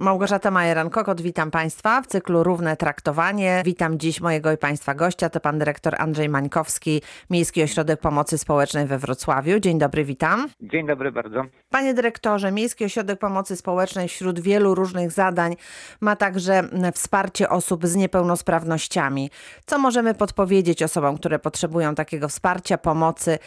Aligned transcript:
Małgorzata 0.00 0.50
Majeran-Kokot, 0.50 1.20
witam 1.20 1.50
Państwa 1.50 2.02
w 2.02 2.06
cyklu 2.06 2.42
Równe 2.42 2.76
Traktowanie. 2.76 3.62
Witam 3.64 3.98
dziś 3.98 4.20
mojego 4.20 4.52
i 4.52 4.56
Państwa 4.56 4.94
gościa, 4.94 5.30
to 5.30 5.40
Pan 5.40 5.58
Dyrektor 5.58 5.94
Andrzej 5.98 6.28
Mańkowski, 6.28 7.02
Miejski 7.30 7.62
Ośrodek 7.62 8.00
Pomocy 8.00 8.38
Społecznej 8.38 8.86
we 8.86 8.98
Wrocławiu. 8.98 9.58
Dzień 9.58 9.78
dobry, 9.78 10.04
witam. 10.04 10.48
Dzień 10.60 10.86
dobry 10.86 11.12
bardzo. 11.12 11.44
Panie 11.70 11.94
Dyrektorze, 11.94 12.52
Miejski 12.52 12.84
Ośrodek 12.84 13.18
Pomocy 13.18 13.56
Społecznej 13.56 14.08
wśród 14.08 14.40
wielu 14.40 14.74
różnych 14.74 15.10
zadań 15.10 15.56
ma 16.00 16.16
także 16.16 16.62
wsparcie 16.94 17.48
osób 17.48 17.86
z 17.86 17.96
niepełnosprawnościami. 17.96 19.30
Co 19.66 19.78
możemy 19.78 20.14
podpowiedzieć 20.14 20.82
osobom, 20.82 21.16
które 21.16 21.38
potrzebują 21.38 21.94
takiego 21.94 22.28
wsparcia, 22.28 22.78
pomocy? 22.78 23.38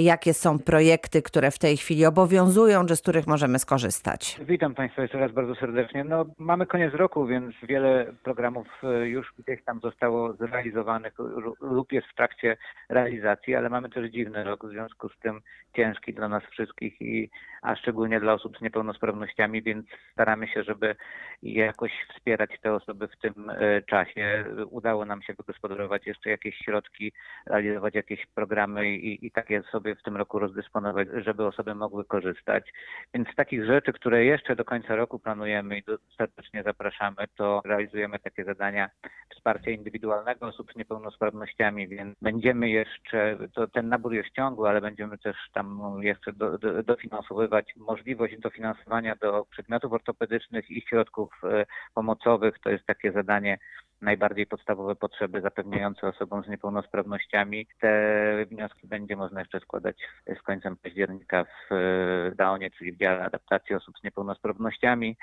Jakie 0.00 0.34
są 0.34 0.58
projekty, 0.58 1.22
które 1.22 1.50
w 1.50 1.58
tej 1.58 1.76
chwili 1.76 2.06
obowiązują, 2.06 2.86
czy 2.86 2.96
z 2.96 3.00
których 3.00 3.26
możemy 3.26 3.58
skorzystać? 3.58 4.40
Witam 4.48 4.74
Państwa 4.74 5.02
jeszcze 5.02 5.18
raz 5.18 5.32
bardzo 5.32 5.54
serdecznie. 5.54 5.91
No, 5.94 6.24
mamy 6.38 6.66
koniec 6.66 6.94
roku, 6.94 7.26
więc 7.26 7.54
wiele 7.62 8.14
programów 8.22 8.66
e, 8.82 9.08
już 9.08 9.32
gdzieś 9.38 9.64
tam 9.64 9.80
zostało 9.80 10.32
zrealizowanych 10.32 11.14
lub 11.60 11.92
jest 11.92 12.06
w 12.06 12.14
trakcie 12.14 12.56
realizacji, 12.88 13.54
ale 13.54 13.70
mamy 13.70 13.90
też 13.90 14.10
dziwny 14.10 14.44
rok, 14.44 14.66
w 14.66 14.70
związku 14.70 15.08
z 15.08 15.18
tym 15.18 15.40
ciężki 15.76 16.14
dla 16.14 16.28
nas 16.28 16.42
wszystkich 16.44 17.00
i 17.00 17.30
a 17.62 17.76
szczególnie 17.76 18.20
dla 18.20 18.32
osób 18.32 18.58
z 18.58 18.60
niepełnosprawnościami, 18.60 19.62
więc 19.62 19.86
staramy 20.12 20.48
się, 20.48 20.62
żeby 20.62 20.96
jakoś 21.42 21.92
wspierać 22.14 22.50
te 22.62 22.74
osoby 22.74 23.08
w 23.08 23.16
tym 23.16 23.50
e, 23.50 23.82
czasie. 23.82 24.44
Udało 24.70 25.04
nam 25.04 25.22
się 25.22 25.34
wygospodarować 25.34 26.06
jeszcze 26.06 26.30
jakieś 26.30 26.56
środki, 26.56 27.12
realizować 27.46 27.94
jakieś 27.94 28.26
programy 28.26 28.90
i, 28.90 29.26
i 29.26 29.30
takie 29.30 29.62
sobie 29.62 29.94
w 29.94 30.02
tym 30.02 30.16
roku 30.16 30.38
rozdysponować, 30.38 31.08
żeby 31.14 31.46
osoby 31.46 31.74
mogły 31.74 32.04
korzystać. 32.04 32.72
Więc 33.14 33.28
takich 33.36 33.64
rzeczy, 33.64 33.92
które 33.92 34.24
jeszcze 34.24 34.56
do 34.56 34.64
końca 34.64 34.96
roku 34.96 35.18
planujemy 35.18 35.81
i 35.88 36.14
serdecznie 36.16 36.62
zapraszamy, 36.62 37.16
to 37.36 37.62
realizujemy 37.64 38.18
takie 38.18 38.44
zadania 38.44 38.90
wsparcia 39.34 39.70
indywidualnego 39.70 40.46
osób 40.46 40.72
z 40.72 40.76
niepełnosprawnościami, 40.76 41.88
więc 41.88 42.18
będziemy 42.22 42.70
jeszcze, 42.70 43.38
to 43.54 43.66
ten 43.66 43.88
nabór 43.88 44.14
jest 44.14 44.30
ciągły, 44.30 44.68
ale 44.68 44.80
będziemy 44.80 45.18
też 45.18 45.36
tam 45.52 45.80
jeszcze 46.02 46.32
do, 46.32 46.58
do, 46.58 46.82
dofinansowywać 46.82 47.72
możliwość 47.76 48.38
dofinansowania 48.38 49.16
do 49.16 49.46
przedmiotów 49.50 49.92
ortopedycznych 49.92 50.70
i 50.70 50.80
środków 50.80 51.40
e, 51.44 51.66
pomocowych. 51.94 52.58
To 52.58 52.70
jest 52.70 52.86
takie 52.86 53.12
zadanie 53.12 53.58
najbardziej 54.02 54.46
podstawowe 54.46 54.96
potrzeby 54.96 55.40
zapewniające 55.40 56.08
osobom 56.08 56.44
z 56.44 56.48
niepełnosprawnościami. 56.48 57.66
Te 57.80 58.46
wnioski 58.50 58.86
będzie 58.86 59.16
można 59.16 59.40
jeszcze 59.40 59.60
składać 59.60 59.96
z 60.40 60.42
końcem 60.42 60.76
października 60.76 61.44
w 61.44 61.72
e, 61.72 62.34
DAONie, 62.34 62.70
czyli 62.70 62.92
w 62.92 62.98
dziale 62.98 63.24
adaptacji 63.24 63.74
osób 63.74 63.98
z 63.98 64.04
niepełnosprawnościami. 64.04 65.16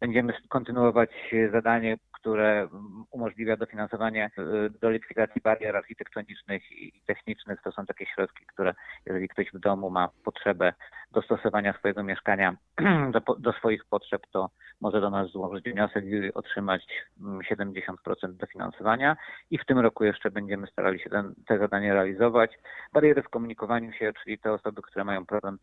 Będziemy 0.00 0.32
kontynuować 0.48 1.10
zadanie, 1.52 1.96
które 2.12 2.68
umożliwia 3.10 3.56
dofinansowanie 3.56 4.24
e, 4.24 4.70
do 4.80 4.90
likwidacji 4.90 5.40
barier 5.40 5.76
architektonicznych 5.76 6.72
i 6.72 7.02
technicznych. 7.06 7.62
To 7.62 7.72
są 7.72 7.86
takie 7.86 8.06
środki, 8.06 8.46
które 8.46 8.74
jeżeli 9.06 9.28
ktoś 9.28 9.46
w 9.52 9.58
domu 9.58 9.90
ma 9.90 10.08
potrzebę 10.24 10.72
dostosowania 11.12 11.72
swojego 11.72 12.02
mieszkania 12.02 12.56
do, 13.12 13.34
do 13.38 13.52
swoich 13.52 13.84
potrzeb, 13.84 14.22
to 14.32 14.50
może 14.80 15.00
do 15.00 15.10
nas 15.10 15.30
złożyć 15.30 15.64
wniosek 15.64 16.04
i 16.04 16.34
otrzymać 16.34 16.86
70% 17.20 17.64
mm, 18.22 18.36
dofinansowania. 18.36 19.16
I 19.50 19.58
w 19.58 19.64
tym 19.64 19.78
roku 19.78 20.04
jeszcze 20.04 20.30
będziemy 20.30 20.66
starali 20.66 21.00
się 21.00 21.10
ten, 21.10 21.34
te 21.46 21.58
zadanie 21.58 21.94
realizować. 21.94 22.58
Bariery 22.92 23.22
w 23.22 23.28
komunikowaniu 23.28 23.92
się, 23.92 24.12
czyli 24.24 24.38
te 24.38 24.52
osoby, 24.52 24.82
które 24.82 25.04
mają 25.04 25.26
problem 25.26 25.58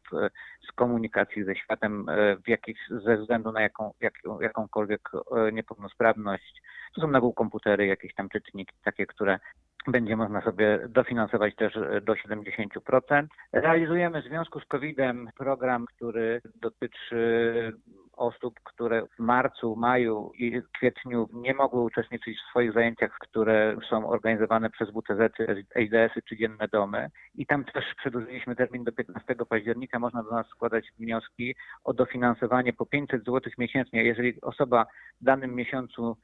z 0.69 0.71
komunikacji 0.75 1.43
ze 1.43 1.55
światem 1.55 2.09
e, 2.09 2.35
w 2.35 2.47
jakiś, 2.47 2.77
ze 2.89 3.17
względu 3.17 3.51
na 3.51 3.61
jaką, 3.61 3.93
jak, 4.01 4.13
jakąkolwiek 4.41 5.09
e, 5.37 5.51
niepełnosprawność. 5.51 6.61
To 6.95 7.01
są 7.01 7.07
na 7.07 7.21
komputery, 7.35 7.85
jakieś 7.85 8.13
tam 8.13 8.29
czytniki 8.29 8.75
takie, 8.83 9.05
które 9.05 9.39
będzie 9.87 10.15
można 10.15 10.41
sobie 10.41 10.79
dofinansować 10.89 11.55
też 11.55 11.75
e, 11.75 12.01
do 12.01 12.13
70%. 12.13 13.27
Realizujemy 13.53 14.21
w 14.21 14.25
związku 14.25 14.59
z 14.59 14.65
COVID-em 14.65 15.29
program, 15.37 15.85
który 15.85 16.41
dotyczy 16.55 17.73
osób, 18.17 18.59
które 18.63 19.01
w 19.05 19.19
marcu, 19.19 19.75
maju 19.75 20.31
i 20.37 20.61
kwietniu 20.77 21.29
nie 21.33 21.53
mogły 21.53 21.81
uczestniczyć 21.81 22.37
w 22.37 22.49
swoich 22.49 22.73
zajęciach, 22.73 23.17
które 23.19 23.77
są 23.89 24.09
organizowane 24.09 24.69
przez 24.69 24.89
WTZ, 24.89 25.31
EIDS-y 25.75 26.21
czy 26.21 26.37
dzienne 26.37 26.67
domy. 26.71 27.09
I 27.35 27.45
tam 27.45 27.65
też 27.65 27.85
przedłużyliśmy 27.97 28.55
termin 28.55 28.83
do 28.83 28.91
15 28.91 29.35
października. 29.49 29.99
Można 29.99 30.23
do 30.23 30.31
nas 30.31 30.47
składać 30.47 30.91
wnioski 30.99 31.55
o 31.83 31.93
dofinansowanie 31.93 32.73
po 32.73 32.85
500 32.85 33.25
zł 33.25 33.51
miesięcznie. 33.57 34.03
Jeżeli 34.03 34.41
osoba 34.41 34.85
w 35.21 35.23
danym 35.23 35.55
miesiącu 35.55 36.17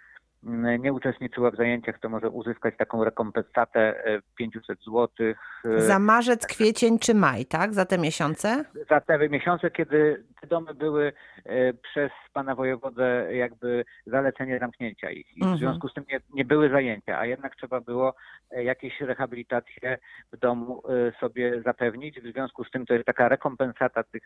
nie 0.79 0.93
uczestniczyła 0.93 1.51
w 1.51 1.55
zajęciach, 1.55 1.99
to 1.99 2.09
może 2.09 2.29
uzyskać 2.29 2.77
taką 2.77 3.03
rekompensatę 3.03 4.03
500 4.37 4.79
zł. 4.79 5.07
Za 5.77 5.99
marzec, 5.99 6.47
kwiecień 6.47 6.99
czy 6.99 7.13
maj, 7.13 7.45
tak? 7.45 7.73
Za 7.73 7.85
te 7.85 7.97
miesiące? 7.97 8.65
Za 8.89 9.01
te 9.01 9.29
miesiące, 9.29 9.71
kiedy 9.71 10.23
te 10.43 10.47
domy 10.47 10.73
były 10.73 11.13
e, 11.45 11.73
przez 11.73 12.11
pana 12.33 12.55
wojewodę 12.55 13.35
jakby 13.35 13.85
zalecenie 14.05 14.59
zamknięcia 14.59 15.11
ich. 15.11 15.37
I 15.37 15.39
w 15.39 15.43
mhm. 15.43 15.57
związku 15.57 15.89
z 15.89 15.93
tym 15.93 16.03
nie, 16.11 16.19
nie 16.33 16.45
były 16.45 16.69
zajęcia, 16.69 17.19
a 17.19 17.25
jednak 17.25 17.55
trzeba 17.55 17.81
było 17.81 18.15
e, 18.51 18.63
jakieś 18.63 19.01
rehabilitacje 19.01 19.97
w 20.33 20.37
domu 20.37 20.81
e, 20.89 21.19
sobie 21.19 21.61
zapewnić. 21.61 22.21
W 22.21 22.31
związku 22.31 22.63
z 22.63 22.71
tym 22.71 22.85
to 22.85 22.93
jest 22.93 23.05
taka 23.05 23.29
rekompensata 23.29 24.03
tych, 24.03 24.23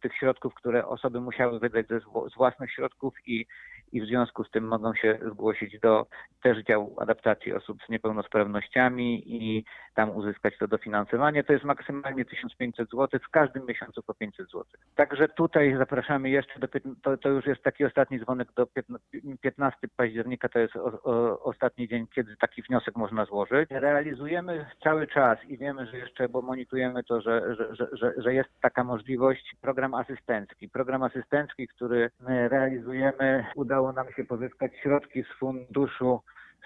tych 0.00 0.14
środków, 0.14 0.54
które 0.54 0.86
osoby 0.86 1.20
musiały 1.20 1.58
wydać 1.58 1.86
ze, 1.88 2.00
z 2.30 2.34
własnych 2.36 2.72
środków 2.72 3.14
i 3.26 3.46
i 3.92 4.00
w 4.00 4.06
związku 4.06 4.44
z 4.44 4.50
tym 4.50 4.68
mogą 4.68 4.94
się 4.94 5.18
zgłosić 5.32 5.80
do 5.80 6.06
też 6.42 6.64
działu 6.64 6.96
adaptacji 7.00 7.52
osób 7.52 7.78
z 7.86 7.88
niepełnosprawnościami 7.88 9.22
i 9.26 9.64
tam 9.94 10.16
uzyskać 10.16 10.58
to 10.58 10.68
dofinansowanie. 10.68 11.44
To 11.44 11.52
jest 11.52 11.64
maksymalnie 11.64 12.24
1500 12.24 12.90
zł, 12.90 13.20
w 13.28 13.30
każdym 13.30 13.66
miesiącu 13.66 14.02
po 14.02 14.14
500 14.14 14.46
zł. 14.46 14.64
Także 14.94 15.28
tutaj 15.28 15.76
zapraszamy 15.78 16.30
jeszcze, 16.30 16.60
do, 16.60 16.68
to, 17.02 17.16
to 17.16 17.28
już 17.28 17.46
jest 17.46 17.62
taki 17.62 17.84
ostatni 17.84 18.20
dzwonek 18.20 18.48
do 18.52 18.66
15 19.40 19.88
października, 19.96 20.48
to 20.48 20.58
jest 20.58 20.76
o, 20.76 21.02
o, 21.02 21.42
ostatni 21.42 21.88
dzień, 21.88 22.06
kiedy 22.14 22.36
taki 22.36 22.62
wniosek 22.62 22.96
można 22.96 23.24
złożyć. 23.24 23.70
Realizujemy 23.70 24.66
cały 24.82 25.06
czas 25.06 25.38
i 25.48 25.58
wiemy, 25.58 25.86
że 25.86 25.98
jeszcze, 25.98 26.28
bo 26.28 26.42
monitorujemy 26.42 27.04
to, 27.04 27.20
że, 27.20 27.56
że, 27.56 27.86
że, 27.92 28.12
że 28.16 28.34
jest 28.34 28.50
taka 28.60 28.84
możliwość, 28.84 29.56
program 29.60 29.94
asystencki. 29.94 30.68
Program 30.68 31.02
asystencki, 31.02 31.68
który 31.68 32.10
realizujemy, 32.48 33.44
udało 33.56 33.73
udało 33.74 33.92
nam 33.92 34.12
się 34.12 34.24
pozyskać 34.24 34.72
środki 34.82 35.22
z 35.22 35.38
funduszu 35.38 36.20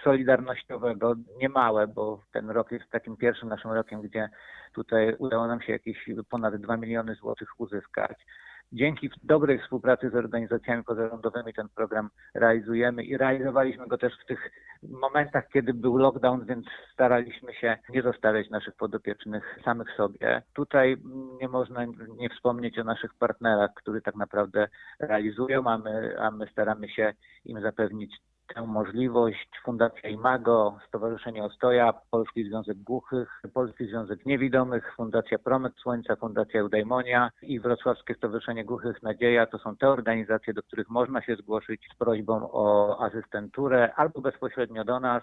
solidarnościowego, 0.05 1.15
niemałe, 1.39 1.87
bo 1.87 2.23
ten 2.33 2.51
rok 2.51 2.73
jest 2.73 2.91
takim 2.91 3.17
pierwszym 3.17 3.49
naszym 3.49 3.73
rokiem, 3.73 4.03
gdzie 4.03 4.29
tutaj 4.75 5.17
udało 5.19 5.47
nam 5.47 5.63
się 5.63 5.73
jakieś 5.73 6.11
ponad 6.31 6.57
2 6.57 6.77
miliony 6.77 7.15
złotych 7.15 7.61
uzyskać. 7.61 8.27
Dzięki 8.73 9.11
dobrej 9.23 9.59
współpracy 9.59 10.11
z 10.11 10.15
organizacjami 10.15 10.85
pozarządowymi 10.85 11.55
ten 11.55 11.69
program 11.69 12.11
realizujemy 12.35 13.05
i 13.05 13.17
realizowaliśmy 13.17 13.87
go 13.87 13.99
też 13.99 14.13
w 14.23 14.27
tych 14.27 14.51
momentach, 14.83 15.49
kiedy 15.53 15.75
był 15.75 15.97
lockdown, 15.97 16.47
więc 16.47 16.67
staraliśmy 16.93 17.55
się 17.55 17.79
nie 17.89 18.03
zostawiać 18.03 18.51
naszych 18.51 18.77
podopiecznych 18.77 19.59
samych 19.65 19.91
sobie. 19.97 20.43
Tutaj 20.55 20.97
nie 21.41 21.49
można 21.49 21.85
nie 22.19 22.29
wspomnieć 22.29 22.79
o 22.79 22.85
naszych 22.85 23.15
partnerach, 23.15 23.71
którzy 23.75 24.01
tak 24.01 24.15
naprawdę 24.15 24.69
realizują, 25.01 25.67
a 25.67 25.79
my, 25.79 26.17
a 26.21 26.31
my 26.31 26.47
staramy 26.47 26.89
się 26.89 27.13
im 27.45 27.61
zapewnić 27.61 28.17
tę 28.55 28.67
możliwość 28.67 29.49
Fundacja 29.65 30.09
Imago, 30.11 30.79
Stowarzyszenie 30.89 31.45
Ostoja, 31.45 31.95
Polski 32.11 32.45
Związek 32.45 32.79
Głuchych, 32.79 33.43
Polski 33.55 33.87
Związek 33.87 34.27
Niewidomych, 34.27 34.95
Fundacja 34.97 35.39
Promet 35.39 35.73
Słońca, 35.77 36.17
Fundacja 36.17 36.61
Eudaimonia 36.61 37.31
i 37.43 37.61
Wrocławskie 37.61 38.15
Stowarzyszenie 38.15 38.65
Głuchych 38.65 39.03
Nadzieja. 39.03 39.47
To 39.47 39.59
są 39.59 39.77
te 39.77 39.89
organizacje, 39.89 40.55
do 40.55 40.63
których 40.63 40.89
można 40.89 41.23
się 41.23 41.37
zgłosić 41.37 41.89
z 41.95 41.97
prośbą 41.97 42.49
o 42.53 42.97
asystenturę 43.05 43.95
albo 43.95 44.21
bezpośrednio 44.21 44.85
do 44.85 45.01
nas. 45.01 45.23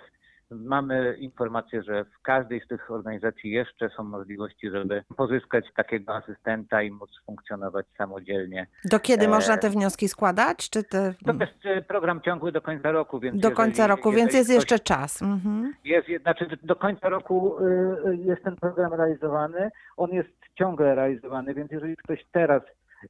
Mamy 0.52 1.16
informację, 1.20 1.84
że 1.84 2.06
w 2.06 2.22
każdej 2.22 2.62
z 2.62 2.68
tych 2.68 2.92
organizacji 2.92 3.52
jeszcze 3.52 3.90
są 3.90 4.04
możliwości, 4.04 4.70
żeby 4.70 5.04
pozyskać 5.18 5.66
takiego 5.76 6.16
asystenta 6.16 6.82
i 6.82 6.92
móc 6.92 7.10
funkcjonować 7.26 7.86
samodzielnie. 7.98 8.68
Do 8.86 9.00
kiedy 9.00 9.26
e... 9.26 9.28
można 9.28 9.58
te 9.58 9.70
wnioski 9.70 10.08
składać? 10.08 10.70
Czy 10.70 10.84
te... 10.84 11.14
To 11.26 11.34
jest 11.34 11.66
e, 11.66 11.82
program 11.82 12.22
ciągły 12.22 12.52
do 12.52 12.62
końca 12.62 12.92
roku, 12.92 13.20
więc. 13.20 13.42
Do 13.42 13.52
końca 13.52 13.84
jeżeli, 13.84 13.98
roku, 13.98 14.12
więc 14.12 14.34
jest 14.34 14.50
jeszcze 14.50 14.80
czas. 14.80 15.22
Mhm. 15.22 15.74
Jest, 15.84 16.08
znaczy 16.22 16.48
do 16.64 16.76
końca 16.76 17.10
roku 17.10 17.60
y, 17.60 18.18
jest 18.18 18.44
ten 18.44 18.56
program 18.56 18.94
realizowany. 18.94 19.72
On 19.98 20.12
jest 20.12 20.30
ciągle 20.56 20.96
realizowany, 20.96 21.54
więc 21.54 21.72
jeżeli 21.72 21.98
ktoś 21.98 22.26
teraz 22.32 22.62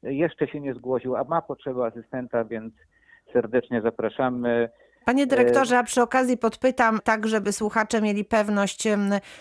jeszcze 0.04 0.48
się 0.48 0.60
nie 0.60 0.74
zgłosił, 0.74 1.16
a 1.16 1.24
ma 1.24 1.42
potrzebę 1.42 1.86
asystenta, 1.86 2.44
więc 2.44 2.74
serdecznie 3.34 3.82
zapraszamy. 3.82 4.70
Panie 5.06 5.28
dyrektorze, 5.28 5.78
a 5.78 5.84
przy 5.84 6.02
okazji 6.02 6.38
podpytam, 6.38 7.00
tak 7.04 7.28
żeby 7.28 7.54
słuchacze 7.54 8.02
mieli 8.02 8.26
pewność, 8.26 8.84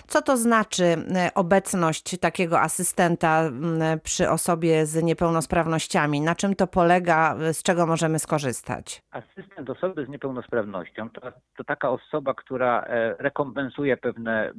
co 0.06 0.22
to 0.22 0.37
znaczy 0.37 0.84
e, 0.84 1.31
obecność 1.34 2.19
takiego 2.19 2.61
asystenta 2.61 3.50
przy 4.02 4.31
osobie 4.31 4.87
z 4.87 5.02
niepełnosprawnościami? 5.02 6.20
Na 6.20 6.34
czym 6.34 6.55
to 6.55 6.66
polega, 6.66 7.37
z 7.52 7.62
czego 7.62 7.87
możemy 7.87 8.19
skorzystać? 8.19 9.02
Asystent 9.11 9.70
osoby 9.70 10.06
z 10.06 10.08
niepełnosprawnością 10.08 11.11
to, 11.11 11.20
to 11.56 11.64
taka 11.64 11.90
osoba, 11.90 12.34
która 12.34 12.82
e, 12.82 13.14
rekompensuje 13.19 13.96
pewne, 13.96 14.52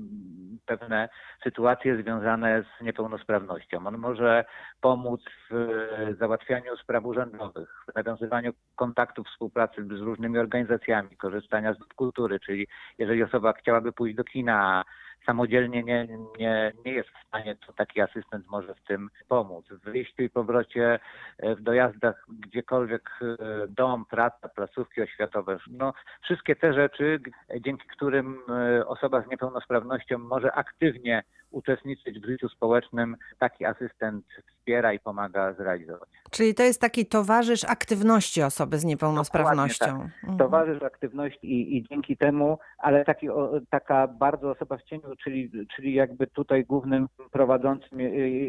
pewne 0.65 1.09
sytuacje 1.43 2.01
związane 2.01 2.63
z 2.63 2.83
niepełnosprawnością. 2.83 3.87
On 3.87 3.97
może 3.97 4.45
pomóc 4.81 5.21
w 5.49 5.53
e, 5.53 6.13
załatwianiu 6.19 6.77
spraw 6.77 7.05
urzędowych, 7.05 7.69
w 7.91 7.95
nawiązywaniu 7.95 8.53
kontaktów, 8.75 9.27
współpracy 9.27 9.85
z 9.85 10.01
różnymi 10.01 10.37
organizacjami, 10.37 10.94
korzystania 11.17 11.73
z 11.73 11.93
kultury, 11.95 12.39
czyli 12.39 12.67
jeżeli 12.97 13.23
osoba 13.23 13.53
chciałaby 13.53 13.91
pójść 13.91 14.15
do 14.15 14.23
kina, 14.23 14.83
samodzielnie 15.25 15.83
nie, 15.83 16.07
nie, 16.39 16.71
nie 16.85 16.91
jest 16.93 17.09
w 17.09 17.27
stanie, 17.27 17.55
to 17.67 17.73
taki 17.73 18.01
asystent 18.01 18.47
może 18.47 18.75
w 18.75 18.81
tym 18.81 19.09
pomóc. 19.27 19.65
W 19.69 19.83
wyjściu 19.83 20.23
i 20.23 20.29
powrocie, 20.29 20.99
e, 21.37 21.55
w 21.55 21.61
dojazdach 21.61 22.25
gdziekolwiek, 22.29 23.09
e, 23.21 23.37
dom, 23.67 24.05
praca, 24.05 24.49
placówki 24.49 25.01
oświatowe. 25.01 25.57
No, 25.71 25.93
wszystkie 26.21 26.55
te 26.55 26.73
rzeczy, 26.73 27.19
dzięki 27.61 27.87
którym 27.87 28.37
e, 28.49 28.87
osoba 28.87 29.21
z 29.21 29.27
niepełnosprawnością 29.27 30.17
może 30.17 30.51
aktywnie 30.51 31.23
uczestniczyć 31.51 32.19
w 32.19 32.25
życiu 32.25 32.49
społecznym, 32.49 33.17
taki 33.39 33.65
asystent 33.65 34.25
wspiera 34.47 34.93
i 34.93 34.99
pomaga 34.99 35.53
zrealizować. 35.53 36.09
Czyli 36.31 36.55
to 36.55 36.63
jest 36.63 36.81
taki 36.81 37.05
towarzysz 37.05 37.63
aktywności 37.63 38.41
osoby 38.41 38.79
z 38.79 38.85
niepełnosprawnością. 38.85 39.85
Mhm. 39.85 40.37
towarzysz 40.37 40.83
aktywności 40.83 41.47
i, 41.47 41.77
i 41.77 41.83
dzięki 41.83 42.17
temu, 42.17 42.57
ale 42.77 43.05
taki, 43.05 43.29
o, 43.29 43.61
taka 43.69 44.07
bardzo 44.07 44.51
osoba 44.51 44.77
w 44.77 44.83
cieniu, 44.83 45.15
czyli, 45.23 45.51
czyli 45.75 45.93
jakby 45.93 46.27
tutaj 46.27 46.65
głównym 46.65 47.07
prowadzącym 47.31 47.99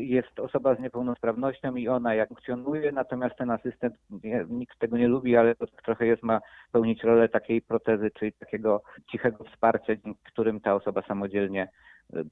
jest 0.01 0.41
osoba 0.41 0.75
z 0.75 0.81
niepełnosprawnością 0.81 1.75
i 1.75 1.89
ona 1.89 2.15
jak 2.15 2.29
funkcjonuje, 2.47 2.93
natomiast 2.93 3.37
ten 3.37 3.51
asystent, 3.51 3.95
nie, 4.25 4.47
nikt 4.49 4.79
tego 4.79 4.97
nie 4.97 5.09
lubi, 5.09 5.37
ale 5.37 5.55
to 5.55 5.67
tak 5.67 5.83
trochę 5.83 6.07
jest, 6.07 6.23
ma 6.23 6.41
pełnić 6.73 7.03
rolę 7.03 7.29
takiej 7.29 7.63
protezy, 7.63 8.11
czyli 8.19 8.33
takiego 8.33 8.83
cichego 9.11 9.45
wsparcia, 9.45 9.97
dzięki 9.97 10.21
którym 10.25 10.61
ta 10.61 10.75
osoba 10.75 11.03
samodzielnie 11.03 11.69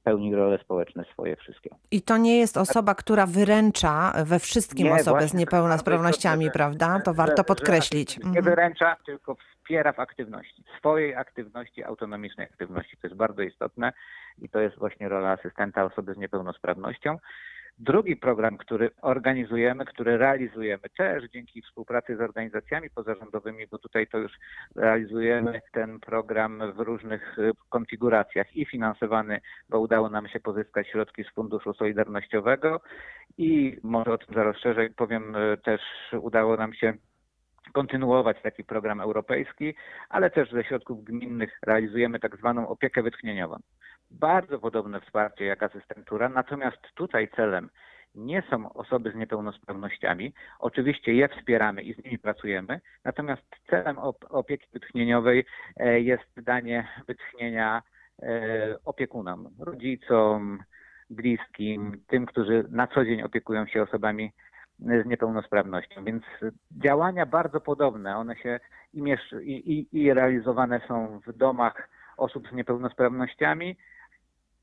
pełni 0.03 0.35
role 0.35 0.57
społeczne 0.57 1.03
swoje 1.13 1.35
wszystkie. 1.35 1.69
I 1.91 2.01
to 2.01 2.17
nie 2.17 2.37
jest 2.37 2.57
osoba, 2.57 2.95
która 2.95 3.25
wyręcza 3.25 4.13
we 4.25 4.39
wszystkim 4.39 4.87
Nie, 4.87 4.93
osoby 4.93 5.03
z 5.03 5.11
właśnie, 5.13 5.29
tak 5.29 5.39
niepełnosprawnościami, 5.39 6.45
istotne, 6.45 6.59
prawda? 6.59 6.99
To 6.99 7.13
warto 7.13 7.43
podkreślić. 7.43 8.17
Nie 8.19 8.25
Mhm. 8.25 8.45
wyręcza, 8.45 8.95
tylko 9.05 9.35
wspiera 9.35 9.93
w 9.93 9.99
aktywności. 9.99 10.63
Swojej 10.79 11.15
aktywności, 11.15 11.83
autonomicznej 11.83 12.47
aktywności. 12.47 12.97
To 12.97 13.07
jest 13.07 13.17
bardzo 13.17 13.41
istotne 13.41 13.93
i 14.41 14.49
to 14.49 14.59
jest 14.59 14.77
właśnie 14.77 15.09
rola 15.09 15.31
asystenta 15.31 15.83
osoby 15.85 16.13
z 16.13 16.17
niepełnosprawnością. 16.17 17.17
Drugi 17.79 18.15
program, 18.15 18.57
który 18.57 18.89
organizujemy, 19.01 19.85
który 19.85 20.17
realizujemy 20.17 20.83
też 20.97 21.23
dzięki 21.33 21.61
współpracy 21.61 22.17
z 22.17 22.21
organizacjami 22.21 22.89
pozarządowymi, 22.89 23.67
bo 23.67 23.77
tutaj 23.77 24.07
to 24.07 24.17
już 24.17 24.31
realizujemy 24.75 25.61
ten 25.73 25.99
program 25.99 26.73
w 26.75 26.79
różnych 26.79 27.39
y, 27.39 27.51
konfiguracjach 27.69 28.55
i 28.55 28.65
finansowany, 28.65 29.41
bo 29.69 29.79
udało 29.79 30.09
nam 30.09 30.27
się 30.27 30.39
pozyskać 30.39 30.87
środki 30.87 31.23
z 31.23 31.33
Funduszu 31.33 31.73
Solidarnościowego 31.73 32.81
i 33.37 33.77
może 33.83 34.11
o 34.11 34.17
tym 34.17 34.35
zaraz 34.35 34.57
szerzej 34.57 34.89
powiem, 34.89 35.35
y, 35.35 35.57
też 35.57 35.81
udało 36.21 36.57
nam 36.57 36.73
się 36.73 36.93
kontynuować 37.73 38.37
taki 38.41 38.63
program 38.63 39.01
europejski, 39.01 39.73
ale 40.09 40.29
też 40.29 40.51
ze 40.51 40.63
środków 40.63 41.03
gminnych 41.03 41.59
realizujemy 41.67 42.19
tak 42.19 42.37
zwaną 42.37 42.67
opiekę 42.67 43.03
wytchnieniową. 43.03 43.57
Bardzo 44.19 44.59
podobne 44.59 45.01
wsparcie 45.01 45.45
jak 45.45 45.63
asystentura, 45.63 46.29
natomiast 46.29 46.81
tutaj 46.95 47.27
celem 47.35 47.69
nie 48.15 48.43
są 48.49 48.73
osoby 48.73 49.11
z 49.11 49.15
niepełnosprawnościami. 49.15 50.33
Oczywiście 50.59 51.13
je 51.13 51.27
wspieramy 51.27 51.81
i 51.81 51.93
z 51.93 52.03
nimi 52.05 52.19
pracujemy, 52.19 52.81
natomiast 53.03 53.43
celem 53.69 53.95
op- 53.95 54.25
opieki 54.29 54.67
wytchnieniowej 54.73 55.45
e, 55.77 55.99
jest 55.99 56.41
danie 56.41 56.87
wytchnienia 57.07 57.81
e, 58.21 58.77
opiekunom, 58.85 59.49
rodzicom, 59.59 60.63
bliskim, 61.09 62.01
tym, 62.07 62.25
którzy 62.25 62.65
na 62.69 62.87
co 62.87 63.05
dzień 63.05 63.21
opiekują 63.21 63.67
się 63.67 63.83
osobami 63.83 64.31
z 64.79 65.05
niepełnosprawnością. 65.05 66.03
Więc 66.03 66.23
działania 66.71 67.25
bardzo 67.25 67.61
podobne. 67.61 68.17
One 68.17 68.35
się 68.35 68.59
i, 68.93 68.99
i, 69.41 69.87
i 69.91 70.13
realizowane 70.13 70.81
są 70.87 71.19
w 71.27 71.33
domach 71.33 71.89
osób 72.17 72.47
z 72.49 72.51
niepełnosprawnościami. 72.53 73.77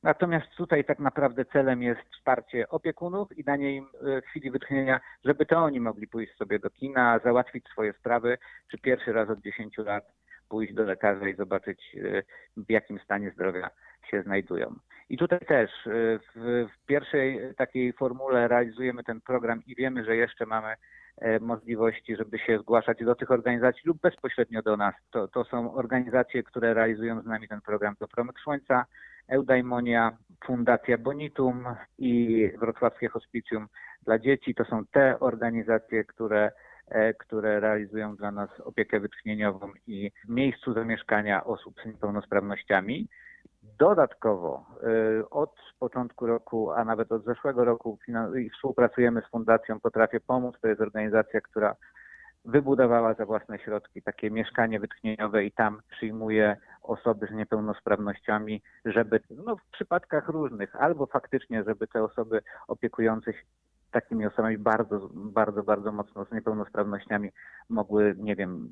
Natomiast 0.02 0.46
tutaj 0.56 0.84
tak 0.84 0.98
naprawdę 0.98 1.44
celem 1.44 1.82
jest 1.82 2.00
wsparcie 2.00 2.68
opiekunów 2.68 3.38
i 3.38 3.44
danie 3.44 3.76
im 3.76 3.86
e, 3.86 4.22
chwili 4.22 4.50
wytchnienia, 4.50 5.00
żeby 5.24 5.46
to 5.46 5.58
oni 5.58 5.80
mogli 5.80 6.06
pójść 6.06 6.36
sobie 6.36 6.58
do 6.58 6.70
kina, 6.70 7.18
załatwić 7.24 7.68
swoje 7.68 7.92
sprawy, 7.92 8.38
czy 8.70 8.78
pierwszy 8.78 9.12
raz 9.12 9.30
od 9.30 9.40
10 9.40 9.78
lat 9.78 10.04
pójść 10.48 10.74
do 10.74 10.82
lekarza 10.82 11.28
i 11.28 11.34
zobaczyć, 11.34 11.96
e, 11.96 12.22
w 12.56 12.70
jakim 12.70 12.98
stanie 12.98 13.30
zdrowia 13.30 13.70
się 14.10 14.22
znajdują. 14.22 14.74
I 15.08 15.18
tutaj 15.18 15.40
też 15.40 15.70
e, 15.86 15.90
w, 16.34 16.68
pierwszej 16.86 17.54
takiej 17.56 17.92
formule 17.92 18.48
realizujemy 18.48 19.04
ten 19.04 19.20
program 19.20 19.62
i 19.66 19.74
wiemy, 19.74 20.04
że 20.04 20.16
jeszcze 20.16 20.46
mamy 20.46 20.74
możliwości, 21.40 22.16
żeby 22.16 22.38
się 22.38 22.58
zgłaszać 22.58 23.04
do 23.04 23.14
tych 23.14 23.30
organizacji 23.30 23.82
lub 23.84 24.00
bezpośrednio 24.00 24.62
do 24.62 24.76
nas. 24.76 24.94
To, 25.10 25.28
to 25.28 25.44
są 25.44 25.74
organizacje, 25.74 26.42
które 26.42 26.74
realizują 26.74 27.22
z 27.22 27.26
nami 27.26 27.48
ten 27.48 27.60
program. 27.60 27.96
To 27.96 28.08
Promyk 28.08 28.40
Słońca, 28.40 28.84
Eudaimonia, 29.32 30.16
Fundacja 30.44 30.98
Bonitum 30.98 31.64
i 31.98 32.50
Wrocławskie 32.58 33.08
Hospicjum 33.08 33.66
dla 34.04 34.18
Dzieci. 34.18 34.54
To 34.54 34.64
są 34.64 34.86
te 34.92 35.20
organizacje, 35.20 36.04
które, 36.04 36.52
e, 36.88 37.14
które 37.14 37.60
realizują 37.60 38.16
dla 38.16 38.30
nas 38.30 38.50
opiekę 38.64 39.00
wytchnieniową 39.00 39.72
i 39.86 40.10
w 40.24 40.28
miejscu 40.28 40.72
zamieszkania 40.72 41.44
osób 41.44 41.74
z 41.82 41.86
niepełnosprawnościami. 41.86 43.08
Dodatkowo 43.78 44.66
y, 45.20 45.30
od 45.30 45.56
początku 45.78 46.26
roku, 46.26 46.72
a 46.72 46.84
nawet 46.84 47.12
od 47.12 47.24
zeszłego 47.24 47.64
roku 47.64 47.98
współpracujemy 48.54 49.22
z 49.22 49.30
Fundacją 49.30 49.80
Potrafię 49.80 50.20
Pomóc. 50.20 50.54
To 50.60 50.68
jest 50.68 50.80
organizacja, 50.80 51.40
która 51.40 51.76
wybudowała 52.44 53.14
za 53.14 53.26
własne 53.26 53.58
środki 53.58 54.02
takie 54.02 54.30
mieszkanie 54.30 54.80
wytchnieniowe 54.80 55.44
i 55.44 55.52
tam 55.52 55.80
przyjmuje 55.90 56.56
osoby 56.82 57.26
z 57.26 57.30
niepełnosprawnościami, 57.30 58.62
żeby 58.84 59.20
no, 59.30 59.56
w 59.56 59.64
przypadkach 59.72 60.28
różnych, 60.28 60.76
albo 60.76 61.06
faktycznie, 61.06 61.64
żeby 61.64 61.86
te 61.86 62.04
osoby 62.04 62.42
opiekujące 62.68 63.32
się 63.32 63.42
takimi 63.90 64.26
osobami 64.26 64.58
bardzo, 64.58 65.08
bardzo, 65.14 65.62
bardzo 65.62 65.92
mocno 65.92 66.24
z 66.24 66.32
niepełnosprawnościami 66.32 67.30
mogły, 67.68 68.14
nie 68.18 68.36
wiem, 68.36 68.68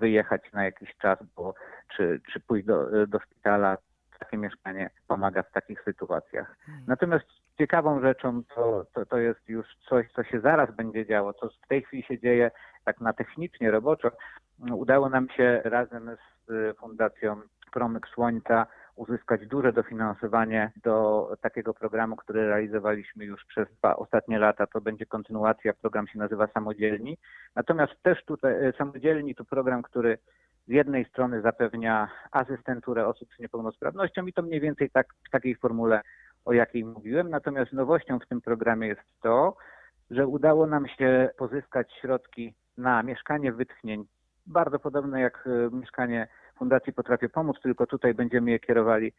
wyjechać 0.00 0.52
na 0.52 0.64
jakiś 0.64 0.96
czas, 0.96 1.18
bo, 1.36 1.54
czy, 1.96 2.20
czy 2.32 2.40
pójść 2.40 2.66
do, 2.66 3.06
do 3.06 3.20
szpitala. 3.20 3.78
Takie 4.18 4.36
mieszkanie 4.36 4.90
pomaga 5.08 5.42
w 5.42 5.52
takich 5.52 5.82
sytuacjach. 5.82 6.56
Natomiast 6.86 7.24
ciekawą 7.58 8.00
rzeczą 8.00 8.42
to, 8.54 8.86
to, 8.94 9.06
to 9.06 9.18
jest 9.18 9.48
już 9.48 9.66
coś, 9.88 10.12
co 10.12 10.24
się 10.24 10.40
zaraz 10.40 10.76
będzie 10.76 11.06
działo, 11.06 11.32
co 11.32 11.48
w 11.48 11.68
tej 11.68 11.82
chwili 11.82 12.02
się 12.02 12.18
dzieje 12.18 12.50
tak 12.84 13.00
na 13.00 13.12
technicznie, 13.12 13.70
roboczo. 13.70 14.10
Udało 14.72 15.08
nam 15.08 15.28
się 15.28 15.60
razem 15.64 16.10
z 16.48 16.78
Fundacją 16.78 17.40
Promyk 17.72 18.08
Słońca 18.08 18.66
uzyskać 18.96 19.46
duże 19.46 19.72
dofinansowanie 19.72 20.72
do 20.82 21.28
takiego 21.40 21.74
programu, 21.74 22.16
który 22.16 22.46
realizowaliśmy 22.46 23.24
już 23.24 23.44
przez 23.44 23.68
dwa 23.78 23.96
ostatnie 23.96 24.38
lata. 24.38 24.66
To 24.66 24.80
będzie 24.80 25.06
kontynuacja, 25.06 25.72
program 25.72 26.08
się 26.08 26.18
nazywa 26.18 26.46
Samodzielni. 26.46 27.18
Natomiast 27.56 27.92
też 28.02 28.24
tutaj 28.24 28.68
y, 28.68 28.72
Samodzielni 28.78 29.34
to 29.34 29.44
program, 29.44 29.82
który 29.82 30.18
z 30.66 30.70
jednej 30.70 31.04
strony 31.04 31.40
zapewnia 31.40 32.08
asystenturę 32.30 33.06
osób 33.06 33.28
z 33.36 33.38
niepełnosprawnością 33.38 34.26
i 34.26 34.32
to 34.32 34.42
mniej 34.42 34.60
więcej 34.60 34.90
tak, 34.90 35.06
w 35.28 35.30
takiej 35.30 35.54
formule, 35.54 36.00
o 36.44 36.52
jakiej 36.52 36.84
mówiłem. 36.84 37.30
Natomiast 37.30 37.72
nowością 37.72 38.18
w 38.18 38.26
tym 38.26 38.40
programie 38.40 38.88
jest 38.88 39.20
to, 39.22 39.56
że 40.10 40.26
udało 40.26 40.66
nam 40.66 40.88
się 40.88 41.30
pozyskać 41.38 41.92
środki 42.00 42.54
na 42.78 43.02
mieszkanie 43.02 43.52
wytchnień, 43.52 44.04
bardzo 44.46 44.78
podobne 44.78 45.20
jak 45.20 45.46
y, 45.46 45.70
mieszkanie 45.72 46.28
Fundacji 46.58 46.92
Potrafię 46.92 47.28
Pomóc, 47.28 47.56
tylko 47.62 47.86
tutaj 47.86 48.14
będziemy 48.14 48.50
je 48.50 48.58
kierowali 48.58 49.12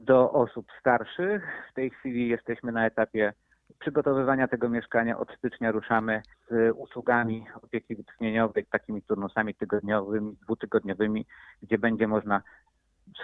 do 0.00 0.32
osób 0.32 0.66
starszych. 0.80 1.42
W 1.70 1.74
tej 1.74 1.90
chwili 1.90 2.28
jesteśmy 2.28 2.72
na 2.72 2.86
etapie 2.86 3.32
przygotowywania 3.78 4.48
tego 4.48 4.68
mieszkania. 4.68 5.18
Od 5.18 5.36
stycznia 5.38 5.72
ruszamy 5.72 6.22
z 6.50 6.76
usługami 6.76 7.46
opieki 7.62 7.96
wytchnieniowej, 7.96 8.66
takimi 8.66 9.02
turnusami 9.02 9.54
tygodniowymi, 9.54 10.36
dwutygodniowymi, 10.42 11.26
gdzie 11.62 11.78
będzie 11.78 12.08
można 12.08 12.42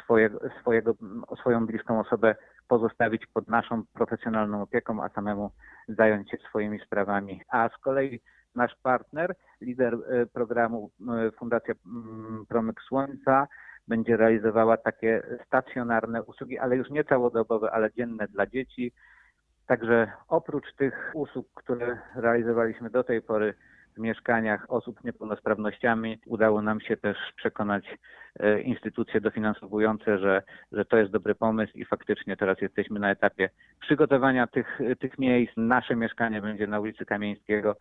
swoje, 0.04 0.30
swojego, 0.60 0.94
swoją 1.40 1.66
bliską 1.66 2.00
osobę 2.00 2.34
pozostawić 2.68 3.26
pod 3.26 3.48
naszą 3.48 3.82
profesjonalną 3.92 4.62
opieką, 4.62 5.02
a 5.02 5.08
samemu 5.08 5.50
zająć 5.88 6.30
się 6.30 6.36
swoimi 6.36 6.80
sprawami. 6.80 7.42
A 7.48 7.68
z 7.68 7.78
kolei 7.78 8.20
nasz 8.54 8.76
partner, 8.82 9.34
lider 9.60 9.94
e, 9.94 10.26
programu 10.26 10.90
e, 11.00 11.30
Fundacja 11.30 11.74
mm, 11.86 12.46
Promyk 12.48 12.80
Słońca, 12.80 13.48
będzie 13.88 14.16
realizowała 14.16 14.76
takie 14.76 15.22
stacjonarne 15.46 16.22
usługi, 16.22 16.58
ale 16.58 16.76
już 16.76 16.90
nie 16.90 17.04
całodobowe, 17.04 17.70
ale 17.70 17.92
dzienne 17.92 18.28
dla 18.28 18.46
dzieci. 18.46 18.92
Także 19.66 20.12
oprócz 20.28 20.74
tych 20.74 21.10
usług, 21.14 21.46
które 21.54 21.98
realizowaliśmy 22.14 22.90
do 22.90 23.04
tej 23.04 23.22
pory 23.22 23.54
w 23.96 23.98
mieszkaniach 23.98 24.66
osób 24.68 25.00
z 25.00 25.04
niepełnosprawnościami, 25.04 26.18
udało 26.26 26.62
nam 26.62 26.80
się 26.80 26.96
też 26.96 27.16
przekonać 27.36 27.84
e, 28.40 28.60
instytucje 28.60 29.20
dofinansowujące, 29.20 30.18
że, 30.18 30.42
że 30.72 30.84
to 30.84 30.96
jest 30.96 31.12
dobry 31.12 31.34
pomysł 31.34 31.72
i 31.78 31.84
faktycznie 31.84 32.36
teraz 32.36 32.60
jesteśmy 32.60 33.00
na 33.00 33.10
etapie 33.10 33.50
przygotowania 33.80 34.46
tych, 34.46 34.78
tych 35.00 35.18
miejsc. 35.18 35.52
Nasze 35.56 35.96
mieszkanie 35.96 36.42
będzie 36.42 36.66
na 36.66 36.80
ulicy 36.80 37.06
Kamieńskiego 37.06 37.76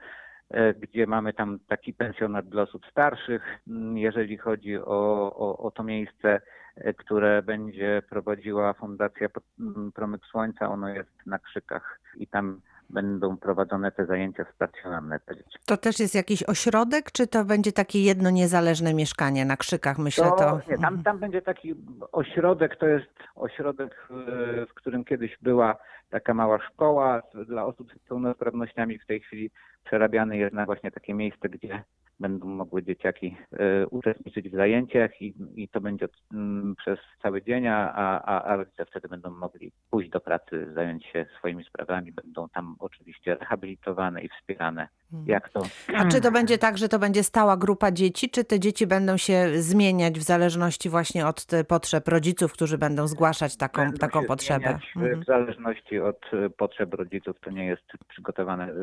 gdzie 0.79 1.07
mamy 1.07 1.33
tam 1.33 1.59
taki 1.67 1.93
pensjonat 1.93 2.49
dla 2.49 2.61
osób 2.61 2.85
starszych. 2.91 3.59
Mm, 3.67 3.97
Jeżeli 3.97 4.37
chodzi 4.37 4.77
o, 4.77 5.31
o, 5.35 5.57
o 5.57 5.71
to 5.71 5.83
miejsce, 5.83 6.41
e, 6.75 6.93
które 6.93 7.41
będzie 7.41 8.01
prowadziła 8.09 8.73
Fundacja 8.73 9.27
mm, 9.59 9.91
Promyk 9.91 10.25
Słońca, 10.25 10.69
ono 10.69 10.89
jest 10.89 11.25
na 11.25 11.39
Krzykach 11.39 11.99
i 12.15 12.27
tam 12.27 12.61
będą 12.89 13.37
prowadzone 13.37 13.91
te 13.91 14.05
zajęcia 14.05 14.45
stacjonarne 14.55 15.19
dzieci. 15.35 15.59
To 15.65 15.77
też 15.77 15.99
jest 15.99 16.15
jakiś 16.15 16.43
ośrodek, 16.43 17.11
czy 17.11 17.27
to 17.27 17.45
będzie 17.45 17.71
takie 17.71 18.03
jedno 18.03 18.29
niezależne 18.29 18.93
mieszkanie 18.93 19.45
na 19.45 19.57
krzykach? 19.57 19.97
Myślę 19.97 20.25
to. 20.37 20.49
Mhm. 20.49 20.61
Nie, 20.69 20.77
tam, 20.77 21.03
tam 21.03 21.19
będzie 21.19 21.41
taki 21.41 21.75
ośrodek, 22.11 22.75
to 22.75 22.87
jest 22.87 23.05
ośrodek, 23.35 24.07
w 24.69 24.73
którym 24.73 25.05
kiedyś 25.05 25.37
była 25.41 25.75
taka 26.09 26.33
mała 26.33 26.59
szkoła 26.59 27.21
dla 27.47 27.65
osób 27.65 27.91
z 27.93 27.99
pełnosprawnościami. 27.99 28.99
W 28.99 29.05
tej 29.05 29.19
chwili 29.19 29.51
przerabiane 29.85 30.37
jest 30.37 30.53
na 30.53 30.65
właśnie 30.65 30.91
takie 30.91 31.13
miejsce, 31.13 31.49
gdzie 31.49 31.83
będą 32.19 32.47
mogły 32.47 32.83
dzieciaki 32.83 33.37
e, 33.51 33.87
uczestniczyć 33.87 34.49
w 34.49 34.55
zajęciach 34.55 35.21
i, 35.21 35.33
i 35.55 35.67
to 35.67 35.81
będzie 35.81 36.07
mm, 36.33 36.75
przez 36.75 36.99
cały 37.21 37.41
dzień, 37.41 37.67
a, 37.67 37.93
a, 37.93 38.43
a 38.43 38.55
rodzice 38.55 38.85
wtedy 38.85 39.07
będą 39.07 39.31
mogli 39.31 39.71
pójść 39.91 40.09
do 40.09 40.19
pracy, 40.19 40.71
zająć 40.73 41.05
się 41.05 41.25
swoimi 41.37 41.63
sprawami. 41.63 42.11
Będą 42.11 42.49
tam 42.49 42.75
oczywiście 42.79 43.35
rehabilitowane 43.35 44.21
i 44.21 44.29
wspierane. 44.29 44.87
Jak 45.25 45.49
to 45.49 45.61
A 45.97 46.05
czy 46.05 46.21
to 46.21 46.31
będzie 46.31 46.57
tak, 46.57 46.77
że 46.77 46.89
to 46.89 46.99
będzie 46.99 47.23
stała 47.23 47.57
grupa 47.57 47.91
dzieci, 47.91 48.29
czy 48.29 48.43
te 48.43 48.59
dzieci 48.59 48.87
będą 48.87 49.17
się 49.17 49.49
zmieniać 49.53 50.19
w 50.19 50.23
zależności 50.23 50.89
właśnie 50.89 51.27
od 51.27 51.45
te 51.45 51.63
potrzeb 51.63 52.07
rodziców, 52.07 52.53
którzy 52.53 52.77
będą 52.77 53.07
zgłaszać 53.07 53.57
taką, 53.57 53.81
Będą 53.81 53.97
taką 53.97 54.25
potrzebę? 54.25 54.69
e, 54.69 54.79
Mhm. 54.95 55.21
W 55.21 55.25
zależności 55.25 55.99
od 55.99 56.21
e, 56.33 56.49
potrzeb 56.49 56.93
rodziców 56.93 57.39
to 57.41 57.51
nie 57.51 57.65
jest 57.65 57.83
przygotowane 58.07 58.63
e, 58.63 58.73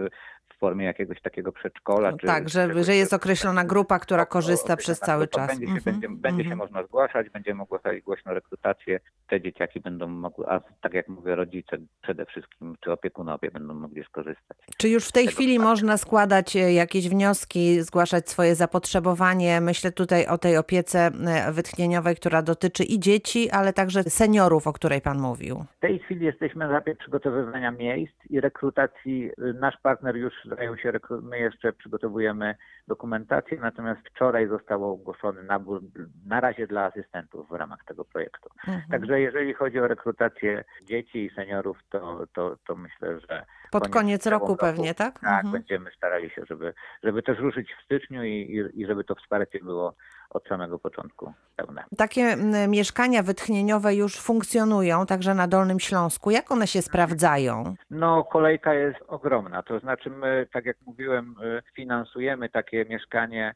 w 0.56 0.58
formie 0.58 0.84
jakiegoś 0.84 1.20
takiego 1.20 1.52
przedszkola. 1.52 2.10
No 2.10 2.18
czy, 2.18 2.26
tak, 2.26 2.48
że, 2.48 2.68
czegoś, 2.68 2.86
że 2.86 2.94
jest 2.94 3.12
określona 3.12 3.64
grupa, 3.64 3.98
która 3.98 4.26
korzysta 4.26 4.76
przez 4.76 4.98
cały 4.98 5.26
grupa. 5.26 5.46
czas. 5.46 5.58
Będzie, 5.58 5.66
się, 5.66 5.72
Mhm, 5.72 6.00
będzie, 6.00 6.08
będzie 6.08 6.42
się 6.42 6.50
mhm. 6.52 6.58
można 6.58 6.82
zgłaszać, 6.82 7.30
będziemy 7.30 7.62
ogłaszali 7.62 8.02
głośno 8.02 8.34
rekrutację. 8.34 9.00
Te 9.28 9.40
dzieciaki 9.40 9.80
będą 9.80 10.06
mogły, 10.08 10.46
a 10.48 10.60
tak 10.80 10.94
jak 10.94 11.08
mówię, 11.08 11.34
rodzice 11.34 11.76
przede 12.02 12.26
wszystkim, 12.26 12.76
czy 12.80 12.92
opiekunowie 12.92 13.50
będą 13.50 13.74
mogli 13.74 14.04
skorzystać. 14.04 14.58
Czy 14.76 14.88
już 14.88 15.08
w 15.08 15.12
tej 15.12 15.26
chwili 15.26 15.52
wsparcia. 15.52 15.70
można 15.70 15.96
składać 15.96 16.56
e, 16.56 16.72
jakieś 16.72 17.08
wnioski, 17.08 17.82
zgłaszać 17.82 18.28
swoje 18.30 18.54
zapotrzebowanie? 18.54 19.60
Myślę 19.60 19.92
tutaj 19.92 20.26
o 20.26 20.38
tej 20.38 20.56
opiece 20.56 20.98
e, 20.98 21.52
wytchnieniowej, 21.52 22.16
która 22.16 22.42
dotyczy 22.42 22.84
i 22.84 23.00
dzieci, 23.00 23.50
ale 23.50 23.72
także 23.72 24.02
seniorów, 24.02 24.66
o 24.66 24.72
której 24.72 25.00
Pan 25.00 25.18
mówił. 25.18 25.64
W 25.76 25.80
tej 25.80 25.98
chwili 25.98 26.26
jesteśmy 26.26 26.68
na 26.68 26.76
etapie 26.76 26.96
przygotowywania 26.96 27.70
miejsc 27.70 28.14
i 28.30 28.40
rekrutacji. 28.40 29.30
Nasz 29.60 29.76
partner 29.82 30.16
już 30.16 30.32
zajął 30.46 30.76
się, 30.76 30.92
my 31.22 31.38
jeszcze 31.38 31.72
przygotowujemy 31.72 32.54
dokumentację, 32.88 33.58
natomiast 33.60 34.00
wczoraj 34.08 34.48
został 34.48 34.84
ogłoszony 34.84 35.42
nabór 35.42 35.82
na 36.26 36.40
razie 36.40 36.66
dla 36.66 36.84
asystentów 36.84 37.48
w 37.48 37.52
ramach 37.52 37.84
tego 37.84 38.04
projektu. 38.04 38.50
Mhm. 38.68 38.82
Także 38.90 39.20
jeżeli 39.20 39.54
chodzi 39.54 39.80
o 39.80 39.88
rekrutację 39.88 40.64
dzieci 40.82 41.24
i 41.24 41.30
seniorów, 41.30 41.78
to, 41.90 42.26
to, 42.34 42.56
to 42.66 42.76
myślę, 42.76 43.20
że 43.20 43.46
Pod 43.70 43.82
koniec 43.82 43.94
koniec 43.94 44.24
tego 44.24 44.38
roku 44.38 44.56
pewnie, 44.56 44.94
tak? 44.94 45.20
Tak, 45.20 45.44
Mhm. 45.44 45.52
będziemy 45.52 45.90
starali 45.96 46.30
się, 46.30 46.42
żeby, 46.48 46.74
żeby 47.02 47.22
też 47.22 47.38
ruszyć 47.38 47.74
w 47.74 47.84
styczniu 47.84 48.24
i, 48.24 48.30
i, 48.30 48.80
i 48.82 48.86
żeby 48.86 49.04
to 49.04 49.14
wsparcie 49.14 49.58
było 49.58 49.94
od 50.36 50.48
samego 50.48 50.78
początku 50.78 51.32
pełne. 51.56 51.84
Takie 51.96 52.22
mm, 52.22 52.70
mieszkania 52.70 53.22
wytchnieniowe 53.22 53.94
już 53.94 54.20
funkcjonują, 54.20 55.06
także 55.06 55.34
na 55.34 55.48
Dolnym 55.48 55.80
Śląsku. 55.80 56.30
Jak 56.30 56.50
one 56.50 56.66
się 56.66 56.82
sprawdzają? 56.82 57.74
No, 57.90 58.24
kolejka 58.24 58.74
jest 58.74 58.98
ogromna. 59.08 59.62
To 59.62 59.78
znaczy, 59.78 60.10
my, 60.10 60.46
tak 60.52 60.64
jak 60.66 60.76
mówiłem, 60.86 61.34
y, 61.42 61.62
finansujemy 61.74 62.48
takie 62.48 62.84
mieszkanie 62.84 63.54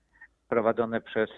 prowadzone 0.48 1.00
przez 1.00 1.30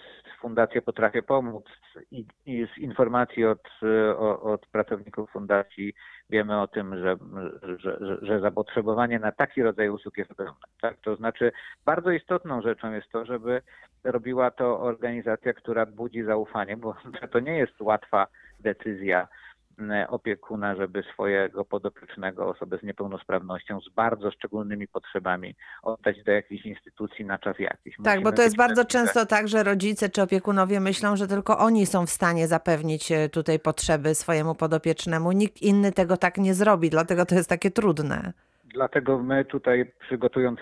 Fundację 0.43 0.83
Potrafię 0.83 1.23
Pomóc 1.23 1.65
i, 2.11 2.27
i 2.47 2.67
z 2.75 2.79
informacji 2.79 3.45
od, 3.45 3.69
o- 4.17 4.41
od 4.43 4.67
pracowników 4.67 5.31
fundacji 5.31 5.95
wiemy 6.31 6.61
o 6.61 6.69
tym, 6.69 6.97
że, 6.99 7.17
że, 7.79 7.99
że, 8.01 8.19
że 8.23 8.41
zapotrzebowanie 8.41 9.19
na 9.19 9.33
taki 9.33 9.63
rodzaj 9.63 9.89
usług 9.89 10.19
jest 10.19 10.31
ogromne. 10.31 10.67
Tak? 10.81 10.97
To 11.01 11.17
znaczy, 11.17 11.53
bardzo 11.85 12.11
istotną 12.11 12.63
rzeczą 12.63 12.93
jest 12.93 13.09
to, 13.13 13.25
żeby 13.25 13.63
robiła 14.05 14.51
to 14.51 14.81
organizacja, 14.81 15.53
która 15.53 15.87
budzi 15.87 16.23
zaufanie, 16.23 16.77
bo 16.77 16.95
to 17.33 17.41
nie 17.41 17.59
jest 17.59 17.81
łatwa 17.81 18.27
decyzja 18.61 19.29
opiekuna, 20.09 20.77
żeby 20.77 21.03
swojego 21.13 21.65
podopiecznego, 21.65 22.49
osobę 22.49 22.79
z 22.79 22.83
niepełnosprawnością, 22.83 23.81
z 23.81 23.89
bardzo 23.89 24.31
szczególnymi 24.31 24.89
potrzebami 24.89 25.55
oddać 25.83 26.23
do 26.23 26.33
jakiejś 26.33 26.67
instytucji 26.67 27.25
na 27.25 27.39
czas 27.39 27.59
jakiś. 27.59 27.97
Tak, 28.05 28.05
bo 28.05 28.21
Musimy 28.21 28.37
to 28.37 28.43
jest 28.43 28.57
bardzo 28.57 28.85
często 28.85 29.27
tak, 29.27 29.49
że 29.49 29.63
rodzice 29.63 30.09
czy 30.09 30.23
opiekunowie 30.23 30.81
myślą, 30.81 31.17
że 31.17 31.29
tylko 31.29 31.59
oni 31.59 31.87
są 31.87 32.07
w 32.07 32.11
stanie 32.11 32.49
zapewnić 32.49 33.13
e, 33.13 33.29
tutaj 33.29 33.59
potrzeby 33.59 34.15
swojemu 34.15 34.55
podopiecznemu. 34.55 35.33
Nikt 35.33 35.63
inny 35.63 35.93
tego 35.93 36.17
tak 36.17 36.39
nie 36.39 36.55
zrobi, 36.55 36.91
dlatego 36.91 37.27
to 37.27 37.35
jest 37.35 37.49
takie 37.49 37.71
trudne. 37.71 38.33
Dlatego 38.73 39.19
my 39.19 39.45
tutaj 39.45 39.93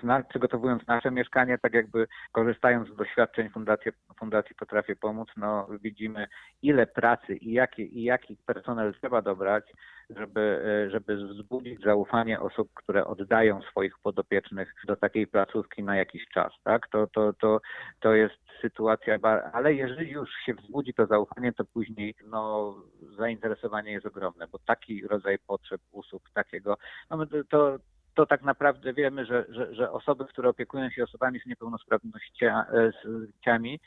na, 0.02 0.22
przygotowując 0.22 0.86
nasze 0.86 1.10
mieszkanie, 1.10 1.58
tak 1.58 1.74
jakby 1.74 2.06
korzystając 2.32 2.88
z 2.88 2.96
doświadczeń 2.96 3.48
Fundacji, 3.48 3.92
Fundacji 4.18 4.54
Potrafię 4.54 4.96
Pomóc, 4.96 5.28
no 5.36 5.68
widzimy 5.82 6.26
ile 6.62 6.86
pracy 6.86 7.36
i 7.36 7.52
jaki, 7.52 7.98
i 7.98 8.02
jaki 8.02 8.36
personel 8.46 8.94
trzeba 8.94 9.22
dobrać, 9.22 9.64
żeby, 10.10 10.62
e, 10.86 10.90
żeby 10.90 11.16
wzbudzić 11.26 11.80
zaufanie 11.80 12.40
osób, 12.40 12.68
które 12.74 13.06
oddają 13.06 13.62
swoich 13.62 13.98
podopiecznych 13.98 14.74
do 14.86 14.96
takiej 14.96 15.26
placówki 15.26 15.82
na 15.82 15.96
jakiś 15.96 16.28
czas, 16.34 16.52
tak? 16.64 16.88
To, 16.88 17.06
to, 17.06 17.32
to, 17.32 17.60
to 18.00 18.14
jest 18.14 18.34
sytuacja, 18.60 19.18
ale 19.52 19.74
jeżeli 19.74 20.10
już 20.10 20.30
się 20.46 20.54
wzbudzi 20.54 20.94
to 20.94 21.06
zaufanie, 21.06 21.52
to 21.52 21.64
później 21.64 22.14
no, 22.26 22.74
zainteresowanie 23.18 23.92
jest 23.92 24.06
ogromne, 24.06 24.46
bo 24.52 24.58
taki 24.58 25.06
rodzaj 25.06 25.38
potrzeb, 25.38 25.80
usług, 25.92 26.30
takiego, 26.34 26.76
no 27.10 27.26
to- 27.50 27.78
to, 28.14 28.26
tak 28.26 28.42
naprawdę 28.42 28.92
wiemy, 28.92 29.26
że, 29.26 29.44
że, 29.48 29.74
że 29.74 29.92
osoby, 29.92 30.24
które 30.24 30.48
opiekują 30.48 30.90
się 30.90 31.04
osobami 31.04 31.40
z 31.40 31.46
niepełnosprawnościami, 31.46 33.80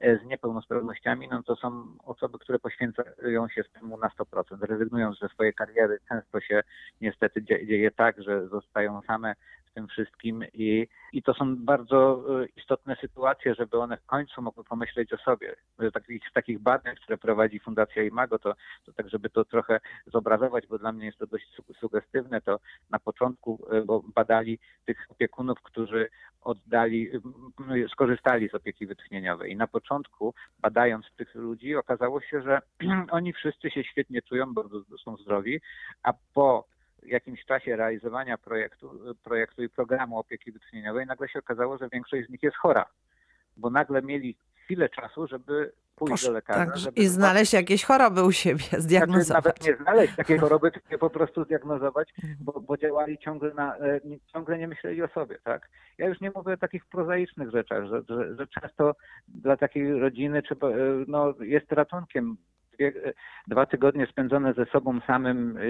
e, 0.00 0.18
z 0.18 0.24
niepełnosprawnościami, 0.24 1.28
no 1.28 1.42
to 1.42 1.56
są 1.56 1.86
osoby, 2.04 2.38
które 2.38 2.58
poświęcają 2.58 3.48
się 3.48 3.64
temu 3.64 3.98
na 3.98 4.08
100%, 4.08 4.66
rezygnują 4.66 5.14
ze 5.14 5.28
swojej 5.28 5.54
kariery. 5.54 5.98
Często 6.08 6.40
się 6.40 6.62
niestety 7.00 7.42
dzie- 7.42 7.66
dzieje 7.66 7.90
tak, 7.90 8.22
że 8.22 8.48
zostają 8.48 9.02
same 9.02 9.34
tym 9.76 9.88
wszystkim 9.88 10.44
i, 10.52 10.88
i 11.12 11.22
to 11.22 11.34
są 11.34 11.56
bardzo 11.56 12.24
e, 12.42 12.46
istotne 12.56 12.96
sytuacje, 13.00 13.54
żeby 13.54 13.78
one 13.78 13.96
w 13.96 14.06
końcu 14.06 14.42
mogły 14.42 14.64
pomyśleć 14.64 15.12
o 15.12 15.16
sobie. 15.16 15.56
Z 15.78 15.92
takich, 15.92 16.22
takich 16.34 16.58
badań, 16.58 16.96
które 16.96 17.18
prowadzi 17.18 17.60
Fundacja 17.60 18.02
Imago, 18.02 18.38
to, 18.38 18.54
to 18.86 18.92
tak, 18.92 19.08
żeby 19.08 19.30
to 19.30 19.44
trochę 19.44 19.80
zobrazować, 20.06 20.66
bo 20.66 20.78
dla 20.78 20.92
mnie 20.92 21.06
jest 21.06 21.18
to 21.18 21.26
dość 21.26 21.46
su- 21.54 21.74
sugestywne, 21.80 22.40
to 22.40 22.58
na 22.90 22.98
początku 22.98 23.66
e, 23.70 23.82
bo 23.82 24.02
badali 24.14 24.58
tych 24.84 25.06
opiekunów, 25.08 25.62
którzy 25.62 26.08
oddali, 26.40 27.10
skorzystali 27.92 28.48
z 28.48 28.54
opieki 28.54 28.86
wytchnieniowej. 28.86 29.52
I 29.52 29.56
na 29.56 29.66
początku, 29.66 30.34
badając 30.58 31.06
tych 31.16 31.34
ludzi, 31.34 31.76
okazało 31.76 32.20
się, 32.20 32.42
że 32.42 32.60
oni 33.10 33.32
wszyscy 33.32 33.70
się 33.70 33.84
świetnie 33.84 34.22
czują, 34.22 34.54
bo 34.54 34.64
są 35.04 35.16
zdrowi, 35.16 35.60
a 36.02 36.12
po 36.34 36.75
jakimś 37.08 37.44
czasie 37.44 37.76
realizowania 37.76 38.38
projektu, 38.38 39.00
projektu 39.24 39.62
i 39.62 39.68
programu 39.68 40.18
opieki 40.18 40.52
wytchnieniowej 40.52 41.06
nagle 41.06 41.28
się 41.28 41.38
okazało, 41.38 41.78
że 41.78 41.88
większość 41.92 42.26
z 42.26 42.30
nich 42.30 42.42
jest 42.42 42.56
chora, 42.56 42.86
bo 43.56 43.70
nagle 43.70 44.02
mieli 44.02 44.36
chwilę 44.64 44.88
czasu, 44.88 45.26
żeby 45.26 45.72
pójść 45.96 46.26
do 46.26 46.32
lekarza. 46.32 46.66
tak, 46.66 46.76
żeby 46.76 47.00
I 47.00 47.06
znaleźć 47.06 47.52
jakieś 47.52 47.84
choroby 47.84 48.22
u 48.24 48.32
siebie, 48.32 48.64
znaczy, 48.68 48.82
zdiagnozować. 48.82 49.44
nawet 49.44 49.66
nie 49.66 49.76
znaleźć 49.76 50.16
takiej 50.16 50.38
choroby, 50.38 50.70
tylko 50.72 50.98
po 50.98 51.10
prostu 51.10 51.44
zdiagnozować, 51.44 52.12
Mhm. 52.22 52.36
bo, 52.40 52.60
bo 52.60 52.76
działali 52.76 53.18
ciągle 53.18 53.54
na, 53.54 53.76
e, 53.78 54.00
ciągle 54.32 54.58
nie 54.58 54.68
myśleli 54.68 55.02
o 55.02 55.08
sobie, 55.08 55.38
tak? 55.44 55.68
Ja 55.98 56.08
już 56.08 56.20
nie 56.20 56.30
mówię 56.34 56.52
o 56.52 56.56
takich 56.56 56.84
prozaicznych 56.86 57.50
rzeczach, 57.50 57.86
że, 57.86 58.02
że, 58.08 58.36
że 58.36 58.46
często 58.46 58.94
dla 59.28 59.56
takiej 59.56 60.00
rodziny 60.00 60.42
trzeba, 60.42 60.68
e, 60.68 60.74
no, 61.08 61.34
jest 61.40 61.72
ratunkiem 61.72 62.36
dwie, 62.76 62.92
dwa 63.46 63.66
tygodnie 63.66 64.06
spędzone 64.06 64.54
ze 64.54 64.66
sobą 64.66 65.00
samym 65.06 65.56
e, 65.56 65.60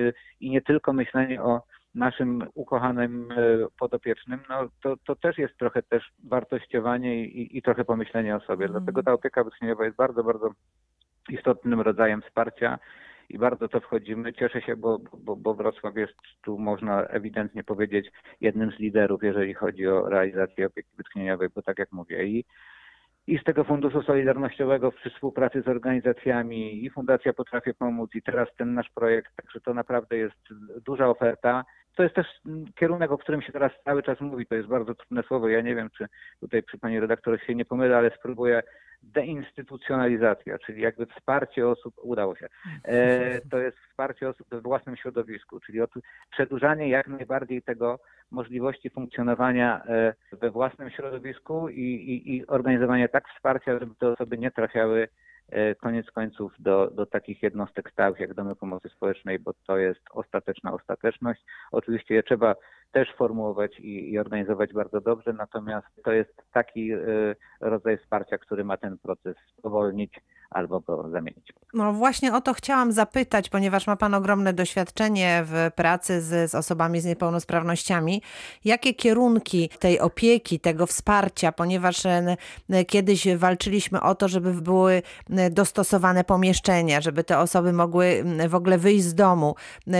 i 0.40 0.50
nie 0.50 0.62
tylko 0.62 0.92
myślenie 0.92 1.42
o 1.42 1.62
naszym 1.94 2.44
ukochanym 2.54 3.28
e, 3.32 3.36
podopiecznym, 3.78 4.40
no 4.48 4.68
to, 4.82 4.96
to 5.06 5.16
też 5.16 5.38
jest 5.38 5.58
trochę 5.58 5.82
też 5.82 6.12
wartościowanie 6.24 7.24
i, 7.24 7.58
i 7.58 7.62
trochę 7.62 7.84
pomyślenie 7.84 8.36
o 8.36 8.40
sobie. 8.40 8.66
Mhm. 8.66 8.72
Dlatego 8.72 9.02
ta 9.02 9.12
opieka 9.12 9.44
wytchnieniowa 9.44 9.84
jest 9.84 9.96
bardzo, 9.96 10.24
bardzo 10.24 10.50
istotnym 11.28 11.80
rodzajem 11.80 12.22
wsparcia 12.22 12.78
i 13.28 13.38
bardzo 13.38 13.68
to 13.68 13.80
wchodzimy. 13.80 14.32
Cieszę 14.32 14.62
się, 14.62 14.76
bo, 14.76 14.98
bo, 15.18 15.36
bo 15.36 15.54
Wrocław 15.54 15.96
jest 15.96 16.14
tu, 16.42 16.58
można 16.58 17.02
ewidentnie 17.02 17.64
powiedzieć, 17.64 18.10
jednym 18.40 18.70
z 18.70 18.78
liderów, 18.78 19.22
jeżeli 19.22 19.54
chodzi 19.54 19.86
o 19.86 20.08
realizację 20.08 20.66
opieki 20.66 20.90
wytchnieniowej, 20.96 21.48
bo 21.54 21.62
tak 21.62 21.78
jak 21.78 21.92
mówię, 21.92 22.24
i, 22.24 22.44
i 23.26 23.38
z 23.38 23.44
tego 23.44 23.64
Funduszu 23.64 24.02
Solidarnościowego 24.02 24.92
przy 24.92 25.10
współpracy 25.10 25.62
z 25.62 25.68
organizacjami 25.68 26.84
i 26.84 26.90
Fundacja 26.90 27.32
Potrafię 27.32 27.74
Pomóc 27.74 28.14
i 28.14 28.22
teraz 28.22 28.48
ten 28.58 28.74
nasz 28.74 28.90
projekt, 28.90 29.36
także 29.36 29.60
to 29.60 29.74
naprawdę 29.74 30.16
jest 30.16 30.48
duża 30.86 31.08
oferta. 31.08 31.64
To 31.96 32.02
jest 32.02 32.14
też 32.14 32.26
kierunek, 32.74 33.10
o 33.12 33.18
którym 33.18 33.42
się 33.42 33.52
teraz 33.52 33.72
cały 33.84 34.02
czas 34.02 34.20
mówi. 34.20 34.46
To 34.46 34.54
jest 34.54 34.68
bardzo 34.68 34.94
trudne 34.94 35.22
słowo. 35.22 35.48
Ja 35.48 35.60
nie 35.60 35.74
wiem, 35.74 35.90
czy 35.98 36.06
tutaj 36.40 36.62
przy 36.62 36.78
pani 36.78 37.00
redaktor 37.00 37.40
się 37.40 37.54
nie 37.54 37.64
pomylę, 37.64 37.96
ale 37.96 38.10
spróbuję 38.18 38.62
deinstytucjonalizacja, 39.02 40.58
czyli 40.58 40.82
jakby 40.82 41.06
wsparcie 41.06 41.68
osób, 41.68 41.94
udało 42.02 42.36
się, 42.36 42.48
e, 42.84 43.40
to 43.40 43.58
jest 43.58 43.78
wsparcie 43.78 44.28
osób 44.28 44.48
we 44.50 44.60
własnym 44.60 44.96
środowisku, 44.96 45.60
czyli 45.60 45.80
od, 45.80 45.90
przedłużanie 46.30 46.88
jak 46.88 47.08
najbardziej 47.08 47.62
tego 47.62 47.98
możliwości 48.30 48.90
funkcjonowania 48.90 49.84
e, 49.84 50.14
we 50.32 50.50
własnym 50.50 50.90
środowisku 50.90 51.68
i, 51.68 51.82
i, 51.82 52.36
i 52.36 52.46
organizowanie 52.46 53.08
tak 53.08 53.28
wsparcia, 53.28 53.78
żeby 53.78 53.94
te 53.94 54.08
osoby 54.08 54.38
nie 54.38 54.50
trafiały 54.50 55.08
koniec 55.80 56.10
końców 56.10 56.52
do, 56.58 56.90
do 56.90 57.06
takich 57.06 57.42
jednostek 57.42 57.90
stałych 57.90 58.20
jak 58.20 58.34
domy 58.34 58.56
pomocy 58.56 58.88
społecznej, 58.88 59.38
bo 59.38 59.52
to 59.66 59.78
jest 59.78 60.00
ostateczna 60.10 60.72
ostateczność. 60.72 61.44
Oczywiście 61.72 62.14
je 62.14 62.22
trzeba 62.22 62.54
też 62.92 63.14
formułować 63.14 63.80
i, 63.80 64.12
i 64.12 64.18
organizować 64.18 64.72
bardzo 64.72 65.00
dobrze, 65.00 65.32
natomiast 65.32 65.86
to 66.04 66.12
jest 66.12 66.42
taki 66.52 66.92
y, 66.92 67.36
rodzaj 67.60 67.98
wsparcia, 67.98 68.38
który 68.38 68.64
ma 68.64 68.76
ten 68.76 68.98
proces 68.98 69.36
spowolnić 69.58 70.20
albo 70.50 70.80
go 70.80 71.08
zamienić. 71.10 71.52
No 71.74 71.92
właśnie 71.92 72.34
o 72.34 72.40
to 72.40 72.54
chciałam 72.54 72.92
zapytać, 72.92 73.48
ponieważ 73.48 73.86
ma 73.86 73.96
Pan 73.96 74.14
ogromne 74.14 74.52
doświadczenie 74.52 75.42
w 75.46 75.70
pracy 75.74 76.22
z, 76.22 76.50
z 76.50 76.54
osobami 76.54 77.00
z 77.00 77.04
niepełnosprawnościami. 77.04 78.22
Jakie 78.64 78.94
kierunki 78.94 79.70
tej 79.78 80.00
opieki, 80.00 80.60
tego 80.60 80.86
wsparcia, 80.86 81.52
ponieważ 81.52 82.06
e, 82.06 82.36
kiedyś 82.86 83.28
walczyliśmy 83.36 84.00
o 84.00 84.14
to, 84.14 84.28
żeby 84.28 84.54
były 84.54 85.02
dostosowane 85.50 86.24
pomieszczenia, 86.24 87.00
żeby 87.00 87.24
te 87.24 87.38
osoby 87.38 87.72
mogły 87.72 88.24
w 88.48 88.54
ogóle 88.54 88.78
wyjść 88.78 89.04
z 89.04 89.14
domu. 89.14 89.54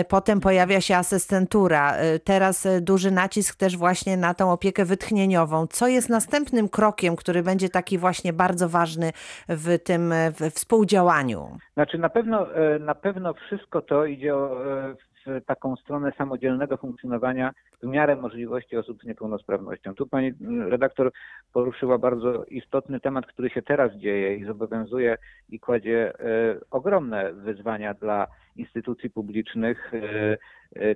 Potem 0.08 0.40
pojawia 0.40 0.80
się 0.80 0.96
asystentura. 0.96 1.96
E, 1.96 2.18
teraz 2.18 2.66
duży 2.80 3.10
nacisk 3.10 3.54
też 3.54 3.76
właśnie 3.76 4.16
na 4.16 4.34
tą 4.34 4.52
opiekę 4.52 4.84
wytchnieniową. 4.84 5.66
Co 5.66 5.88
jest 5.88 6.08
następnym 6.08 6.68
krokiem, 6.68 7.16
który 7.16 7.42
będzie 7.42 7.68
taki 7.68 7.98
właśnie 7.98 8.32
bardzo 8.32 8.68
ważny 8.68 9.12
w 9.48 9.78
tym 9.84 10.14
w 10.40 10.54
współdziałaniu? 10.54 11.58
Znaczy 11.74 11.98
na 11.98 12.08
pewno, 12.08 12.54
e, 12.54 12.78
na 12.78 12.94
pewno 12.94 13.34
wszystko 13.34 13.82
to 13.82 14.06
idzie 14.06 14.34
e, 14.34 14.94
w 15.26 15.44
taką 15.46 15.76
stronę 15.76 16.12
samodzielnego 16.18 16.76
funkcjonowania 16.76 17.52
w 17.82 17.86
miarę 17.86 18.16
możliwości 18.16 18.76
osób 18.76 19.02
z 19.02 19.04
niepełnosprawnością. 19.04 19.94
Tu 19.94 20.06
pani 20.06 20.32
redaktor 20.68 21.12
poruszyła 21.52 21.98
bardzo 21.98 22.44
istotny 22.44 23.00
temat, 23.00 23.26
który 23.26 23.50
się 23.50 23.62
teraz 23.62 23.92
dzieje 23.92 24.36
i 24.36 24.44
zobowiązuje 24.44 25.18
i 25.48 25.60
kładzie 25.60 26.12
e, 26.20 26.60
ogromne 26.70 27.32
wyzwania 27.32 27.94
dla 27.94 28.26
instytucji 28.56 29.10
publicznych. 29.10 29.92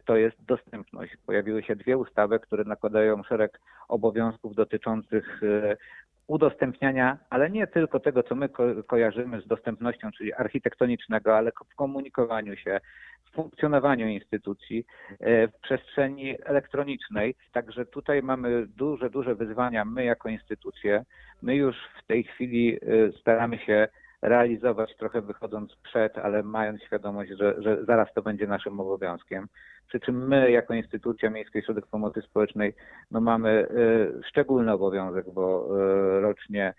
To 0.05 0.17
jest 0.17 0.45
dostępność. 0.45 1.17
Pojawiły 1.27 1.63
się 1.63 1.77
dwie 1.77 1.97
ustawy, 1.99 2.41
które 2.41 2.65
nakładają 2.65 3.23
szereg 3.23 3.61
obowiązków 3.89 4.55
dotyczących 4.55 5.41
udostępniania, 6.31 7.19
ale 7.31 7.51
nie 7.51 7.67
tylko 7.67 8.01
tego, 8.01 8.23
co 8.23 8.35
my 8.35 8.49
ko 8.49 8.65
kojarzymy 8.87 9.41
z 9.41 9.47
dostępnością, 9.47 10.11
czyli 10.19 10.33
architektonicznego, 10.33 11.37
ale 11.37 11.51
w 11.73 11.75
komunikowaniu 11.77 12.57
się, 12.57 12.81
w 13.25 13.35
funkcjonowaniu 13.35 14.09
instytucji, 14.09 14.85
e, 15.21 15.49
w 15.49 15.61
przestrzeni 15.63 16.37
elektronicznej. 16.45 17.35
Także 17.53 17.87
tutaj 17.87 18.23
mamy 18.23 18.67
duże, 18.67 19.11
duże 19.11 19.35
wyzwania 19.35 19.85
my 19.85 20.05
jako 20.05 20.29
instytucje. 20.29 21.05
My 21.43 21.57
już 21.57 21.77
w 22.03 22.07
tej 22.07 22.25
chwili 22.25 22.77
e, 22.77 23.13
staramy 23.21 23.59
się 23.59 23.89
realizować, 24.23 24.97
trochę 24.97 25.21
wychodząc 25.21 25.77
przed, 25.77 26.19
ale 26.19 26.43
mając 26.43 26.83
świadomość, 26.83 27.31
że, 27.39 27.63
że 27.63 27.85
zaraz 27.85 28.09
to 28.15 28.23
będzie 28.23 28.47
naszym 28.47 28.81
obowiązkiem. 28.81 29.47
Przy 29.91 30.01
czym 30.01 30.29
my, 30.29 30.51
jako 30.51 30.75
instytucja 30.75 31.31
Miejski 31.31 31.59
Ośrodek 31.59 31.87
Pomocy 31.87 32.23
Społecznej, 32.23 32.75
no 33.11 33.21
mamy 33.21 33.51
y, 33.51 34.23
szczególny 34.29 34.73
obowiązek, 34.73 35.27
bo 35.35 35.69
y, 36.17 36.21
rocznie 36.21 36.75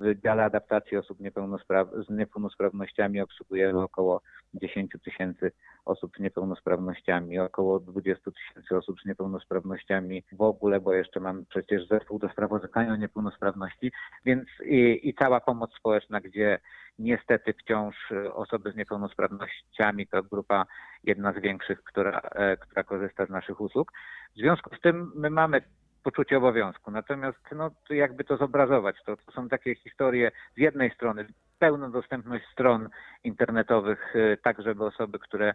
w 0.00 0.20
dziale 0.22 0.44
adaptacji 0.44 0.96
osób 0.96 1.20
niepełnospraw 1.20 1.88
z 2.08 2.10
niepełnosprawnościami 2.10 3.20
obsługujemy 3.20 3.82
około 3.82 4.20
10 4.54 4.92
tysięcy 5.04 5.52
osób 5.84 6.16
z 6.16 6.20
niepełnosprawnościami, 6.20 7.38
około 7.38 7.80
20 7.80 8.30
tysięcy 8.30 8.76
osób 8.76 9.00
z 9.00 9.06
niepełnosprawnościami 9.06 10.24
w 10.32 10.42
ogóle, 10.42 10.80
bo 10.80 10.92
jeszcze 10.92 11.20
mam 11.20 11.44
przecież 11.46 11.88
zespół 11.88 12.18
do 12.18 12.28
spraw 12.28 12.52
orzekania 12.52 12.92
o 12.92 12.96
niepełnosprawności, 12.96 13.92
więc 14.24 14.48
i, 14.64 15.08
i 15.08 15.14
cała 15.14 15.40
pomoc 15.40 15.74
społeczna, 15.74 16.20
gdzie 16.20 16.58
niestety 16.98 17.52
wciąż 17.52 18.12
osoby 18.32 18.72
z 18.72 18.76
niepełnosprawnościami 18.76 20.06
to 20.06 20.22
grupa 20.22 20.66
jedna 21.04 21.32
z 21.32 21.38
większych, 21.38 21.84
która, 21.84 22.20
e, 22.20 22.56
która 22.56 22.84
korzysta 22.84 23.26
z 23.26 23.30
naszych 23.30 23.60
usług. 23.60 23.92
W 24.36 24.38
związku 24.38 24.76
z 24.76 24.80
tym 24.80 25.12
my 25.14 25.30
mamy 25.30 25.62
poczucie 26.02 26.36
obowiązku. 26.36 26.90
Natomiast 26.90 27.38
no, 27.52 27.70
jakby 27.90 28.24
to 28.24 28.36
zobrazować, 28.36 28.96
to, 29.06 29.16
to 29.16 29.32
są 29.32 29.48
takie 29.48 29.74
historie 29.74 30.30
z 30.56 30.58
jednej 30.58 30.90
strony 30.90 31.26
pełną 31.58 31.92
dostępność 31.92 32.44
stron 32.52 32.88
internetowych, 33.24 34.16
y, 34.16 34.38
tak 34.42 34.62
żeby 34.62 34.84
osoby, 34.84 35.18
które 35.18 35.54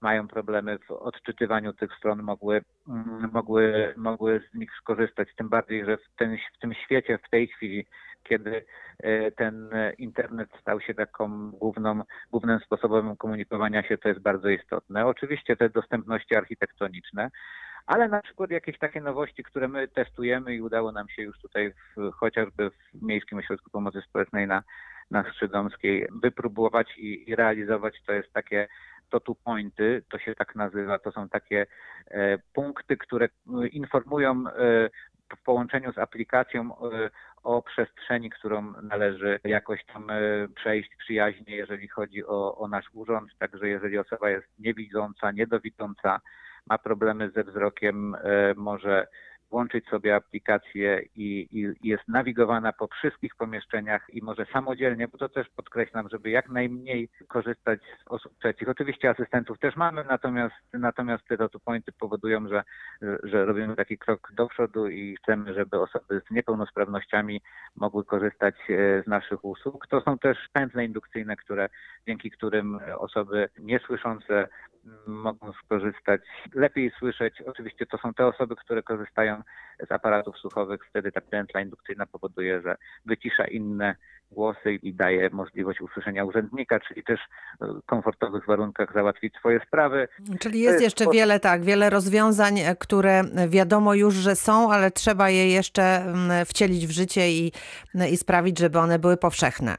mają 0.00 0.28
problemy 0.28 0.78
w 0.78 0.90
odczytywaniu 0.90 1.72
tych 1.72 1.94
stron 1.98 2.22
mogły, 2.22 2.60
mm, 2.88 3.30
mogły, 3.32 3.94
mogły 3.96 4.40
z 4.50 4.54
nich 4.54 4.70
skorzystać. 4.80 5.28
Tym 5.36 5.48
bardziej, 5.48 5.84
że 5.84 5.96
w, 5.96 6.16
ten, 6.16 6.36
w 6.56 6.58
tym 6.58 6.74
świecie 6.74 7.18
w 7.18 7.30
tej 7.30 7.48
chwili, 7.48 7.86
kiedy 8.28 8.64
y, 9.04 9.32
ten 9.36 9.70
internet 9.98 10.48
stał 10.60 10.80
się 10.80 10.94
taką 10.94 11.50
główną, 11.50 12.02
głównym 12.30 12.60
sposobem 12.60 13.16
komunikowania 13.16 13.82
się, 13.82 13.98
to 13.98 14.08
jest 14.08 14.20
bardzo 14.20 14.48
istotne. 14.48 15.06
Oczywiście 15.06 15.56
te 15.56 15.68
dostępności 15.68 16.34
architektoniczne, 16.34 17.30
ale 17.86 18.08
na 18.08 18.22
przykład 18.22 18.50
jakieś 18.50 18.78
takie 18.78 19.00
nowości, 19.00 19.42
które 19.42 19.68
my 19.68 19.88
testujemy 19.88 20.54
i 20.54 20.62
udało 20.62 20.92
nam 20.92 21.08
się 21.08 21.22
już 21.22 21.38
tutaj 21.38 21.72
w, 21.96 22.12
chociażby 22.12 22.70
w 22.70 23.02
Miejskim 23.02 23.38
Ośrodku 23.38 23.70
Pomocy 23.70 24.02
Społecznej 24.02 24.46
na, 24.46 24.62
na 25.10 25.30
Strzydomskiej 25.30 26.08
wypróbować 26.22 26.98
i, 26.98 27.30
i 27.30 27.36
realizować, 27.36 27.94
to 28.06 28.12
jest 28.12 28.32
takie 28.32 28.68
to 29.10 29.20
tu 29.20 29.34
pointy, 29.34 30.02
to 30.10 30.18
się 30.18 30.34
tak 30.34 30.54
nazywa, 30.54 30.98
to 30.98 31.12
są 31.12 31.28
takie 31.28 31.66
e, 32.10 32.38
punkty, 32.52 32.96
które 32.96 33.26
e, 33.26 33.66
informują 33.66 34.44
e, 34.46 34.90
w 35.36 35.42
połączeniu 35.42 35.92
z 35.92 35.98
aplikacją 35.98 36.76
e, 36.92 37.10
o 37.42 37.62
przestrzeni, 37.62 38.30
którą 38.30 38.72
należy 38.82 39.40
jakoś 39.44 39.84
tam 39.84 40.10
e, 40.10 40.14
przejść 40.54 40.96
przyjaźnie, 40.96 41.56
jeżeli 41.56 41.88
chodzi 41.88 42.26
o, 42.26 42.58
o 42.58 42.68
nasz 42.68 42.86
urząd. 42.94 43.38
Także 43.38 43.68
jeżeli 43.68 43.98
osoba 43.98 44.30
jest 44.30 44.46
niewidząca, 44.58 45.30
niedowidząca, 45.30 46.20
ma 46.66 46.78
problemy 46.78 47.30
ze 47.30 47.44
wzrokiem, 47.44 48.14
e, 48.14 48.54
może 48.56 49.06
włączyć 49.50 49.88
sobie 49.88 50.14
aplikację 50.14 51.02
i, 51.16 51.48
i, 51.52 51.88
jest 51.88 52.08
nawigowana 52.08 52.72
po 52.72 52.88
wszystkich 52.88 53.36
pomieszczeniach 53.36 54.06
i 54.12 54.22
może 54.22 54.46
samodzielnie, 54.52 55.08
bo 55.08 55.18
to 55.18 55.28
też 55.28 55.48
podkreślam, 55.48 56.08
żeby 56.08 56.30
jak 56.30 56.48
najmniej 56.48 57.08
korzystać 57.28 57.80
z 57.80 58.08
osób 58.08 58.32
trzecich. 58.38 58.68
Oczywiście 58.68 59.10
asystentów 59.10 59.58
też 59.58 59.76
mamy, 59.76 60.04
natomiast, 60.04 60.54
natomiast 60.72 61.24
te 61.28 61.36
dot 61.36 61.52
pointy 61.64 61.92
powodują, 61.92 62.48
że, 62.48 62.62
że 63.22 63.44
robimy 63.44 63.76
taki 63.76 63.98
krok 63.98 64.32
do 64.32 64.46
przodu 64.46 64.88
i 64.88 65.16
chcemy, 65.16 65.54
żeby 65.54 65.80
osoby 65.80 66.20
z 66.28 66.30
niepełnosprawnościami 66.30 67.40
mogły 67.76 68.04
korzystać 68.04 68.54
e, 68.70 69.02
z 69.02 69.06
naszych 69.06 69.44
usług. 69.44 69.86
To 69.86 70.00
są 70.00 70.18
też 70.18 70.38
pętle 70.52 70.84
indukcyjne, 70.84 71.36
które, 71.36 71.68
dzięki 72.06 72.30
którym 72.30 72.78
osoby 72.98 73.48
niesłyszące 73.58 74.48
mogą 75.06 75.52
skorzystać, 75.52 76.20
lepiej 76.54 76.92
słyszeć. 76.98 77.42
Oczywiście 77.46 77.86
to 77.86 77.98
są 77.98 78.14
te 78.14 78.26
osoby, 78.26 78.56
które 78.56 78.82
korzystają 78.82 79.42
z 79.88 79.92
aparatów 79.92 80.38
słuchowych. 80.38 80.80
Wtedy 80.90 81.12
ta 81.12 81.20
pętla 81.20 81.60
indukcyjna 81.60 82.06
powoduje, 82.06 82.62
że 82.62 82.76
wycisza 83.06 83.44
inne 83.44 83.94
głosy 84.32 84.74
i 84.74 84.94
daje 84.94 85.30
możliwość 85.30 85.80
usłyszenia 85.80 86.24
urzędnika, 86.24 86.80
czyli 86.80 87.04
też 87.04 87.20
w 87.60 87.86
komfortowych 87.86 88.46
warunkach 88.46 88.92
załatwić 88.92 89.34
swoje 89.34 89.60
sprawy. 89.66 90.08
Czyli 90.40 90.60
jest 90.60 90.82
jeszcze 90.82 91.04
wiele, 91.12 91.40
tak, 91.40 91.64
wiele 91.64 91.90
rozwiązań, 91.90 92.54
które 92.78 93.22
wiadomo 93.48 93.94
już, 93.94 94.14
że 94.14 94.36
są, 94.36 94.72
ale 94.72 94.90
trzeba 94.90 95.30
je 95.30 95.52
jeszcze 95.52 95.82
mm, 95.82 96.46
wcielić 96.46 96.86
w 96.86 96.90
życie 96.90 97.30
i, 97.30 97.52
i 98.12 98.16
sprawić, 98.16 98.58
żeby 98.58 98.78
one 98.78 98.98
były 98.98 99.16
powszechne. 99.16 99.76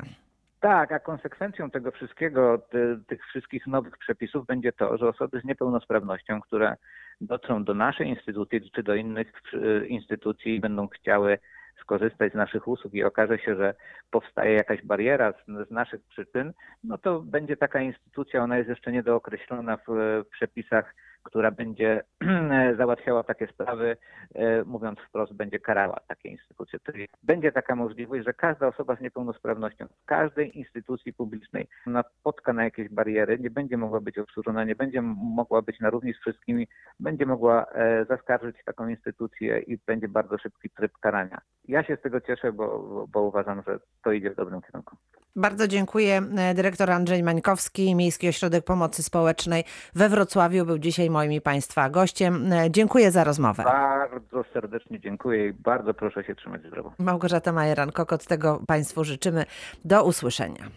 Tak, 0.60 0.91
a 0.91 1.00
konsekwencją 1.00 1.72
tego 1.72 1.91
wszystkiego, 1.91 2.58
ty, 2.58 3.00
tych 3.08 3.26
wszystkich 3.26 3.67
nowych 3.67 3.98
przepisów 3.98 4.45
będzie 4.45 4.72
to, 4.72 4.98
że 4.98 5.08
osoby 5.08 5.41
z 5.41 5.45
niepełnosprawnością, 5.45 6.41
które 6.41 6.76
dotrą 7.22 7.63
do 7.63 7.74
naszej 7.74 8.08
instytucji 8.08 8.72
czy 8.72 8.84
do 8.84 8.95
innych 8.95 9.32
y, 9.54 9.88
instytucji 9.88 10.56
i 10.56 10.60
będą 10.60 10.88
chciały 10.88 11.39
skorzystać 11.82 12.32
z 12.32 12.36
naszych 12.36 12.67
usług 12.67 12.93
i 12.93 13.04
okaże 13.04 13.39
się, 13.39 13.56
że 13.56 13.74
powstaje 14.12 14.54
jakaś 14.54 14.82
bariera 14.82 15.32
z, 15.34 15.67
z 15.67 15.72
naszych 15.72 16.02
przyczyn, 16.04 16.54
no 16.84 16.98
to 16.98 17.19
będzie 17.19 17.58
taka 17.58 17.82
instytucja, 17.82 18.43
ona 18.43 18.58
jest 18.58 18.69
jeszcze 18.69 18.91
niedookreślona 18.91 19.78
w, 19.78 19.84
w 20.26 20.30
przepisach, 20.32 20.95
która 21.23 21.51
będzie 21.51 22.03
załatwiała 22.77 23.23
takie 23.23 23.47
sprawy, 23.47 23.97
e, 24.36 24.63
mówiąc 24.63 24.99
wprost, 24.99 25.34
będzie 25.34 25.60
karała 25.60 25.99
takie 26.08 26.29
instytucje. 26.29 26.79
Czyli 26.79 27.08
będzie 27.23 27.51
taka 27.51 27.75
możliwość, 27.75 28.25
że 28.25 28.34
każda 28.34 28.67
osoba 28.67 28.95
z 28.95 29.01
niepełnosprawnością 29.01 29.88
w 29.88 30.05
każdej 30.05 30.58
instytucji 30.58 31.13
publicznej 31.13 31.67
napotka 31.86 32.53
na 32.53 32.63
jakieś 32.63 32.89
bariery, 32.89 33.39
nie 33.39 33.49
będzie 33.49 33.77
mogła 33.77 34.01
być 34.01 34.17
obsłużona, 34.17 34.63
nie 34.63 34.75
będzie 34.75 35.01
mogła 35.01 35.62
być 35.62 35.79
na 35.79 35.89
równi 35.89 36.13
z 36.13 36.19
wszystkimi, 36.19 36.67
będzie 36.99 37.25
mogła 37.25 37.65
e, 37.65 38.05
zaskarżyć 38.05 38.58
taką 38.65 38.88
instytucję 38.88 39.60
i 39.60 39.77
będzie 39.86 40.08
bardzo 40.08 40.38
szybki 40.38 40.69
tryb 40.69 40.91
karania. 41.01 41.41
Ja 41.67 41.84
się 41.84 41.95
z 41.95 42.01
tego 42.01 42.21
cieszę, 42.21 42.51
bo, 42.53 43.08
bo 43.12 43.21
uważam, 43.21 43.63
że 43.67 43.79
to 44.03 44.12
idzie 44.12 44.32
w 44.32 44.36
dobrym 44.36 44.62
kierunku. 44.62 44.95
Bardzo 45.36 45.68
dziękuję. 45.68 46.22
E, 46.38 46.54
Dyrektor 46.54 46.92
Andrzej 46.92 47.24
Mańkowski, 47.24 47.96
Miejski 47.96 48.28
Ośrodek 48.30 48.65
Pomocy 48.65 49.04
Społecznej 49.04 49.63
we 49.96 50.10
Wrocławiu 50.10 50.65
był 50.65 50.78
dzisiaj 50.80 51.10
moim 51.10 51.32
i 51.32 51.42
Państwa 51.42 51.89
gościem. 51.89 52.54
E, 52.54 52.72
Dziękuję 52.72 53.12
za 53.12 53.24
rozmowę. 53.24 53.63
Bardzo 53.63 54.44
serdecznie 54.54 55.00
dziękuję 55.00 55.48
i 55.48 55.54
bardzo 55.54 55.94
proszę 55.94 56.24
się 56.24 56.36
trzymać 56.36 56.62
zdrowo. 56.63 56.94
Małgorzata 57.00 57.52
Majeran-Kokot, 57.52 58.28
tego 58.28 58.62
Państwu 58.68 59.04
życzymy. 59.04 59.46
Do 59.86 60.04
usłyszenia. 60.04 60.70